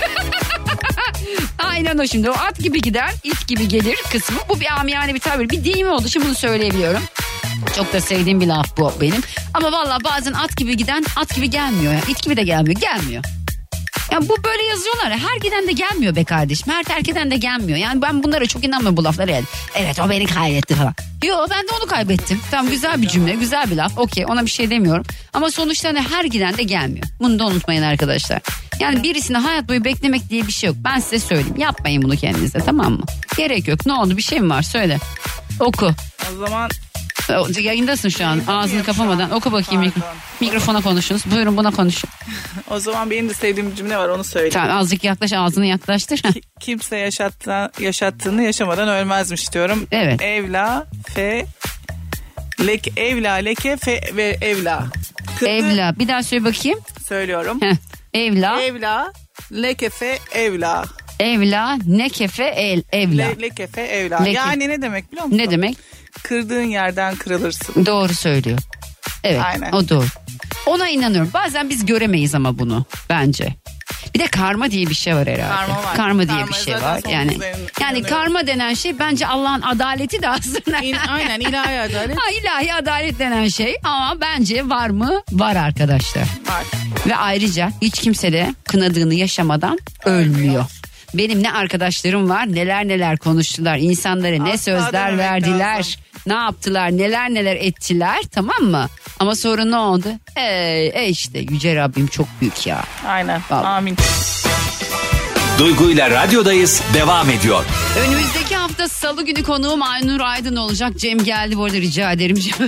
Aynen 1.60 1.98
o 1.98 2.08
şimdi. 2.08 2.30
O 2.30 2.34
at 2.34 2.60
gibi 2.60 2.82
giden, 2.82 3.12
it 3.24 3.48
gibi 3.48 3.68
gelir 3.68 3.96
kısmı. 4.12 4.38
Bu 4.50 4.60
bir 4.60 4.80
amiyane 4.80 5.16
bir 5.16 5.20
tabir. 5.20 5.50
Bir 5.50 5.64
deyim 5.64 5.92
olduğu 5.92 6.08
için 6.08 6.24
bunu 6.26 6.36
söyleyebiliyorum. 6.36 7.02
Çok 7.76 7.94
da 7.94 8.02
sevdiğim 8.02 8.42
bir 8.42 8.48
laf 8.48 8.78
bu 8.78 8.94
benim. 9.02 9.22
Ama 9.54 9.72
valla 9.72 9.98
bazen 10.04 10.34
at 10.34 10.58
gibi 10.58 10.78
giden 10.78 11.06
at 11.16 11.36
gibi 11.36 11.50
gelmiyor. 11.50 11.94
Ya. 11.94 12.00
İt 12.08 12.24
gibi 12.24 12.38
de 12.38 12.44
gelmiyor. 12.44 12.82
Gelmiyor. 12.82 13.24
Ya 14.12 14.22
bu 14.22 14.44
böyle 14.44 14.64
yazıyorlar 14.64 15.12
ya. 15.12 15.18
Her 15.18 15.38
giden 15.38 15.68
de 15.68 15.72
gelmiyor 15.72 16.16
be 16.16 16.24
kardeşim. 16.24 16.74
Her 16.74 16.84
terk 16.84 17.10
eden 17.10 17.32
de 17.32 17.38
gelmiyor. 17.38 17.78
Yani 17.78 18.02
ben 18.02 18.24
bunlara 18.24 18.46
çok 18.46 18.64
inanmıyorum 18.64 18.98
bu 18.98 19.04
laflara. 19.04 19.32
Yani. 19.32 19.46
Evet 19.76 20.00
o 20.00 20.10
beni 20.10 20.26
kaybetti 20.26 20.76
falan. 20.76 20.96
Yo 21.26 21.36
ben 21.50 21.64
de 21.64 21.72
onu 21.82 21.88
kaybettim. 21.88 22.42
Tamam 22.52 22.72
güzel 22.72 23.02
bir 23.02 23.08
cümle 23.08 23.34
güzel 23.34 23.72
bir 23.72 23.76
laf. 23.76 23.98
Okey 23.98 24.26
ona 24.26 24.46
bir 24.46 24.50
şey 24.50 24.70
demiyorum. 24.70 25.06
Ama 25.34 25.52
sonuçta 25.52 25.90
hani 25.90 26.02
her 26.02 26.26
giden 26.26 26.58
de 26.58 26.64
gelmiyor. 26.64 27.06
Bunu 27.20 27.40
da 27.40 27.46
unutmayın 27.46 27.84
arkadaşlar. 27.84 28.42
Yani 28.80 29.04
birisini 29.04 29.38
hayat 29.38 29.70
boyu 29.70 29.84
beklemek 29.84 30.30
diye 30.30 30.48
bir 30.48 30.52
şey 30.52 30.68
yok. 30.68 30.78
Ben 30.80 31.00
size 31.00 31.20
söyleyeyim. 31.20 31.58
Yapmayın 31.58 32.02
bunu 32.02 32.16
kendinize 32.16 32.60
tamam 32.60 32.94
mı? 32.94 33.04
Gerek 33.38 33.68
yok. 33.68 33.86
Ne 33.86 33.94
oldu 33.94 34.18
bir 34.18 34.22
şey 34.22 34.40
mi 34.40 34.50
var 34.50 34.62
söyle. 34.62 35.00
Oku. 35.60 35.92
O 36.34 36.40
zaman 36.40 36.70
Yayındasın 37.62 38.10
şu 38.10 38.26
an. 38.26 38.42
Ağzını 38.48 38.84
kapamadan. 38.84 39.32
Oku 39.32 39.52
bakayım. 39.52 39.84
mikro- 39.84 40.02
Mikrofona 40.42 40.82
konuşunuz. 40.82 41.22
Buyurun 41.32 41.58
buna 41.58 41.72
konuşun. 41.72 42.10
O 42.70 42.80
zaman 42.80 43.12
benim 43.12 43.30
de 43.30 43.34
sevdiğim 43.34 43.72
bir 43.72 43.76
cümle 43.76 43.98
var 43.98 44.10
onu 44.10 44.24
söyleyeyim. 44.24 44.54
Tamam 44.54 44.78
azıcık 44.78 45.04
yaklaş 45.04 45.34
ağzını 45.34 45.66
yaklaştır. 45.66 46.22
Kimse 46.60 46.98
yaşattı, 46.98 47.72
yaşattığını 47.80 48.44
yaşamadan 48.44 48.90
ölmezmiş 48.90 49.54
diyorum. 49.54 49.88
Evet. 49.92 50.22
Evla, 50.22 50.88
fe, 51.08 51.46
lek, 52.68 52.94
evla, 52.98 53.34
leke, 53.34 53.78
fe 53.78 54.02
ve 54.16 54.38
evla. 54.42 54.84
Kırdı- 55.40 55.50
Evla. 55.50 55.96
Bir 56.00 56.08
daha 56.08 56.24
söyle 56.24 56.46
bakayım. 56.46 56.80
Söylüyorum. 57.08 57.62
Heh. 57.62 57.76
Evla. 58.14 58.62
Evla, 58.62 59.12
leke, 59.52 59.90
fe, 59.90 60.20
evla. 60.32 60.86
Evla. 61.20 61.78
Ne 61.88 62.10
kefe 62.10 62.44
el. 62.44 62.84
Evla. 62.92 63.24
Le, 63.26 63.42
leke, 63.42 63.68
fe, 63.68 63.82
evla. 63.82 64.20
Leke. 64.20 64.32
Yani 64.38 64.70
ne 64.70 64.82
demek 64.82 65.12
biliyor 65.12 65.26
musun? 65.26 65.38
Ne 65.38 65.52
demek? 65.52 65.78
Kırdığın 66.24 66.64
yerden 66.64 67.16
kırılırsın. 67.16 67.86
Doğru 67.86 68.14
söylüyor. 68.14 68.60
Evet 69.24 69.42
Aynen. 69.44 69.72
o 69.72 69.90
doğru. 69.90 70.06
Ona 70.66 70.90
inanıyorum. 70.90 71.32
Bazen 71.34 71.70
biz 71.70 71.86
göremeyiz 71.86 72.36
ama 72.36 72.60
bunu 72.60 72.86
bence. 73.10 73.56
Bir 74.14 74.20
de 74.20 74.28
karma 74.28 74.72
diye 74.72 74.88
bir 74.88 74.96
şey 74.96 75.16
var 75.16 75.28
herhalde. 75.28 75.56
Karma 75.56 75.76
var. 75.76 75.84
diye 75.84 75.96
Karma 75.96 76.48
bir 76.48 76.54
şey 76.54 76.74
var. 76.74 77.02
Yani 77.12 77.38
yani 77.82 78.04
karma 78.04 78.48
denen 78.48 78.74
şey 78.74 79.00
bence 79.00 79.28
Allah'ın 79.28 79.62
adaleti 79.62 80.22
de 80.22 80.30
aslında. 80.30 80.78
aynen 81.10 81.40
ilahi 81.40 81.80
adalet. 81.80 82.18
Ha, 82.18 82.32
ilahi 82.42 82.74
adalet 82.74 83.20
denen 83.20 83.48
şey 83.48 83.76
ama 83.84 84.22
bence 84.22 84.70
var 84.70 84.90
mı? 84.90 85.22
Var 85.32 85.56
arkadaşlar. 85.56 86.22
Var. 86.22 86.64
Ve 87.08 87.16
ayrıca 87.16 87.72
hiç 87.82 88.00
kimse 88.00 88.34
de 88.34 88.56
kınadığını 88.64 89.14
yaşamadan 89.14 89.80
ölmüyor. 90.06 90.66
Benim 91.14 91.44
ne 91.44 91.52
arkadaşlarım 91.54 92.30
var 92.30 92.54
neler 92.54 92.88
neler 92.88 93.18
konuştular 93.18 93.78
insanlara 93.78 94.44
ne 94.44 94.54
Asla 94.54 94.58
sözler 94.58 94.94
dememek 95.12 95.20
verdiler 95.20 95.78
lazım. 95.78 95.94
ne 96.28 96.34
yaptılar 96.34 96.92
neler 96.98 97.30
neler 97.30 97.56
ettiler 97.56 98.20
tamam 98.32 98.64
mı 98.64 98.88
ama 99.20 99.36
sonra 99.36 99.66
ne 99.66 99.76
oldu 99.76 100.08
e, 100.36 100.44
e 100.94 101.08
işte 101.10 101.40
yüce 101.40 101.76
Rabbim 101.76 102.08
çok 102.08 102.28
büyük 102.42 102.68
ya 102.68 102.84
Aynen. 103.08 103.42
Vallahi. 103.50 103.68
Amin. 103.68 103.98
Duygu 105.60 105.90
ile 105.92 106.10
radyodayız 106.10 106.82
devam 106.94 107.30
ediyor. 107.30 107.66
önümüzdeki 108.00 108.56
hafta 108.56 108.88
salı 108.90 109.26
günü 109.26 109.44
konuğum 109.44 109.82
Aynur 109.82 110.20
Aydın 110.20 110.56
olacak 110.56 110.98
Cem 110.98 111.24
geldi 111.24 111.58
bu 111.58 111.64
arada 111.66 111.78
rica 111.78 112.12
ederim 112.12 112.36
Cem. 112.36 112.68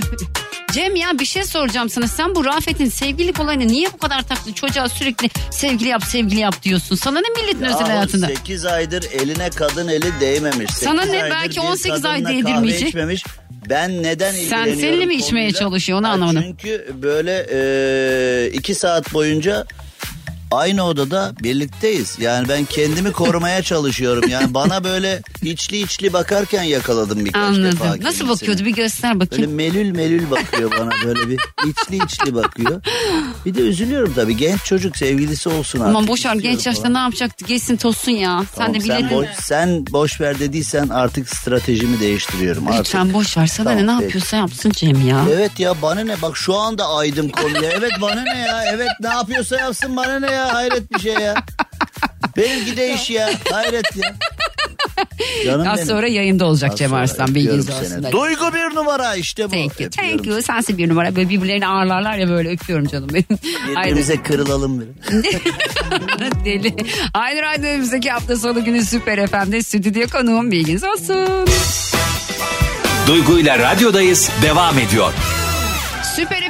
Cem 0.74 0.96
ya 0.96 1.18
bir 1.18 1.24
şey 1.24 1.44
soracağım 1.44 1.90
sana. 1.90 2.08
Sen 2.08 2.34
bu 2.34 2.44
Rafet'in 2.44 2.88
sevgililik 2.88 3.40
olayını 3.40 3.68
niye 3.68 3.92
bu 3.92 3.96
kadar 3.98 4.22
taktın? 4.22 4.52
Çocuğa 4.52 4.88
sürekli 4.88 5.30
sevgili 5.50 5.88
yap 5.88 6.04
sevgili 6.04 6.40
yap 6.40 6.62
diyorsun. 6.62 6.96
Sana 6.96 7.20
ne 7.20 7.42
milletin 7.42 7.64
özel 7.64 7.86
hayatında? 7.86 8.26
8 8.26 8.64
aydır 8.66 9.04
eline 9.12 9.50
kadın 9.50 9.88
eli 9.88 10.20
değmemiş. 10.20 10.70
Sana 10.70 11.04
ne? 11.04 11.22
Belki 11.30 11.60
bir 11.60 11.66
18 11.66 12.04
ay 12.04 12.24
değdirmeyecek. 12.24 12.88
içmemiş. 12.88 13.24
Ben 13.70 14.02
neden 14.02 14.32
Sen 14.32 14.38
ilgileniyorum 14.40 14.80
seninle 14.80 15.06
mi 15.06 15.14
içmeye 15.14 15.40
konuyla? 15.48 15.58
çalışıyor 15.60 15.98
onu 15.98 16.08
Ha, 16.08 16.12
anlamadım. 16.12 16.42
Çünkü 16.42 16.94
böyle 17.02 17.46
e, 17.52 18.50
iki 18.52 18.74
saat 18.74 19.14
boyunca 19.14 19.66
aynı 20.50 20.84
odada 20.84 21.32
birlikteyiz. 21.42 22.16
Yani 22.20 22.48
ben 22.48 22.64
kendimi 22.64 23.12
korumaya 23.12 23.62
çalışıyorum. 23.62 24.28
Yani 24.30 24.54
bana 24.54 24.84
böyle 24.84 25.22
içli 25.42 25.82
içli 25.82 26.12
bakarken 26.12 26.62
yakaladım 26.62 27.24
birkaç 27.24 27.56
defa. 27.56 27.84
Anladım. 27.84 28.04
Nasıl 28.04 28.28
bakıyordu 28.28 28.64
bir 28.64 28.74
göster 28.74 29.20
Böyle 29.20 29.30
bakayım. 29.30 29.52
melül 29.54 29.90
melül 29.90 30.30
bakıyor 30.30 30.70
bana 30.80 30.90
böyle 31.04 31.28
bir 31.28 31.38
içli 31.66 32.04
içli 32.04 32.34
bakıyor. 32.34 32.82
Bir 33.46 33.54
de 33.54 33.60
üzülüyorum 33.60 34.14
tabii 34.14 34.36
genç 34.36 34.64
çocuk 34.64 34.96
sevgilisi 34.96 35.48
olsun 35.48 35.80
artık. 35.80 35.90
Aman 35.96 36.06
boş 36.08 36.26
ver 36.26 36.34
istiyorum 36.34 36.56
genç 36.56 36.66
yaşta 36.66 36.82
falan. 36.82 36.94
ne 36.94 36.98
yapacaktı? 36.98 37.44
Geçsin 37.44 37.76
tozsun 37.76 38.12
ya. 38.12 38.44
Sen 38.54 38.56
Tamam, 38.56 38.74
de 38.74 38.80
sen, 38.80 38.98
biletin. 38.98 39.16
boş, 39.16 39.26
sen 39.42 39.86
boş 39.86 40.20
ver 40.20 40.38
dediysen 40.38 40.88
artık 40.88 41.28
stratejimi 41.28 42.00
değiştiriyorum. 42.00 42.68
Artık. 42.68 42.78
Lütfen 42.80 43.12
boş 43.12 43.36
ver. 43.36 43.46
Sana 43.46 43.70
Tamam, 43.70 43.86
ne, 43.86 43.98
ne 43.98 44.02
yapıyorsa 44.02 44.36
yapsın 44.36 44.70
Cem 44.70 45.08
ya. 45.08 45.24
Evet 45.32 45.60
ya 45.60 45.82
bana 45.82 46.00
ne 46.00 46.22
bak 46.22 46.36
şu 46.36 46.54
anda 46.54 46.88
aydım 46.88 47.28
konuya. 47.28 47.70
Evet 47.70 47.92
bana 48.00 48.22
ne 48.22 48.38
ya 48.38 48.64
evet 48.74 48.88
ne 49.00 49.08
yapıyorsa 49.08 49.56
yapsın 49.56 49.96
bana 49.96 50.18
ne 50.20 50.30
ya 50.34 50.54
hayret 50.54 50.92
bir 50.94 50.98
şey 50.98 51.12
ya. 51.14 51.34
Benimki 52.36 52.76
de 52.76 52.94
iş 52.94 53.10
ya 53.10 53.30
hayret 53.52 53.96
ya. 53.96 54.14
Canım 55.44 55.68
Az 55.68 55.76
benim. 55.76 55.88
sonra 55.88 56.06
yayında 56.06 56.44
olacak 56.46 56.70
Az 56.72 56.78
Cem 56.78 56.94
Arslan. 56.94 57.34
Bilginiz 57.34 57.70
olsun. 57.70 57.84
seni. 57.88 58.12
Duygu 58.12 58.54
bir 58.54 58.74
numara 58.74 59.14
işte 59.16 59.44
bu. 59.46 59.50
Thank 59.50 59.80
you. 59.80 59.86
Öpüyorum 59.88 60.16
Thank 60.16 60.26
you. 60.26 60.42
Sensin 60.42 60.78
bir 60.78 60.88
numara. 60.88 61.16
Böyle 61.16 61.28
birbirlerini 61.28 61.66
ağırlarlar 61.66 62.14
ya 62.16 62.28
böyle 62.28 62.50
öpüyorum 62.50 62.86
canım 62.88 63.08
benim. 63.14 63.38
Birbirimize 63.68 64.22
kırılalım 64.22 64.80
bir. 64.80 64.86
Deli. 66.44 66.74
Aynur 67.14 67.42
Aydın 67.42 67.64
önümüzdeki 67.66 68.10
hafta 68.10 68.36
sonu 68.36 68.64
günü 68.64 68.84
Süper 68.84 69.26
FM'de 69.26 69.62
stüdyo 69.62 70.06
konuğum 70.08 70.50
bilginiz 70.50 70.84
olsun. 70.84 71.46
Duygu 73.06 73.38
ile 73.38 73.58
radyodayız 73.58 74.30
devam 74.42 74.78
ediyor. 74.78 75.12
Süper 76.16 76.43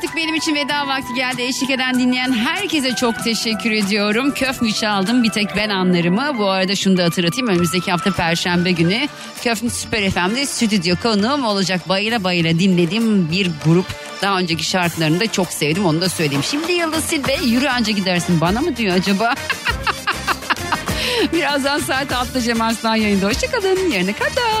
artık 0.00 0.16
benim 0.16 0.34
için 0.34 0.54
veda 0.54 0.86
vakti 0.86 1.14
geldi. 1.14 1.42
Eşlik 1.42 1.70
eden 1.70 1.98
dinleyen 1.98 2.32
herkese 2.32 2.94
çok 2.94 3.24
teşekkür 3.24 3.70
ediyorum. 3.70 4.34
Köfmü 4.34 4.72
çaldım 4.72 5.22
bir 5.22 5.30
tek 5.30 5.56
ben 5.56 5.68
anlarımı. 5.68 6.38
Bu 6.38 6.48
arada 6.48 6.76
şunu 6.76 6.96
da 6.96 7.04
hatırlatayım. 7.04 7.48
Önümüzdeki 7.48 7.90
hafta 7.90 8.10
Perşembe 8.10 8.70
günü 8.70 9.08
Köfmü 9.42 9.70
Süper 9.70 10.10
FM'de 10.10 10.46
stüdyo 10.46 10.96
konuğum 11.02 11.44
olacak. 11.44 11.88
Bayıla 11.88 12.24
bayıla 12.24 12.58
dinlediğim 12.58 13.30
bir 13.30 13.50
grup. 13.64 13.86
Daha 14.22 14.38
önceki 14.38 14.64
şarkılarını 14.64 15.20
da 15.20 15.32
çok 15.32 15.52
sevdim 15.52 15.86
onu 15.86 16.00
da 16.00 16.08
söyleyeyim. 16.08 16.44
Şimdi 16.50 16.72
Yıldız 16.72 17.04
Silve 17.04 17.36
yürü 17.44 17.68
anca 17.68 17.92
gidersin 17.92 18.40
bana 18.40 18.60
mı 18.60 18.76
diyor 18.76 18.96
acaba? 18.96 19.34
Birazdan 21.32 21.78
saat 21.78 22.10
6'da 22.10 22.40
Cem 22.40 22.60
Arslan 22.60 22.96
yayında. 22.96 23.26
Hoşçakalın 23.26 23.90
yarına 23.90 24.12
kadar. 24.12 24.60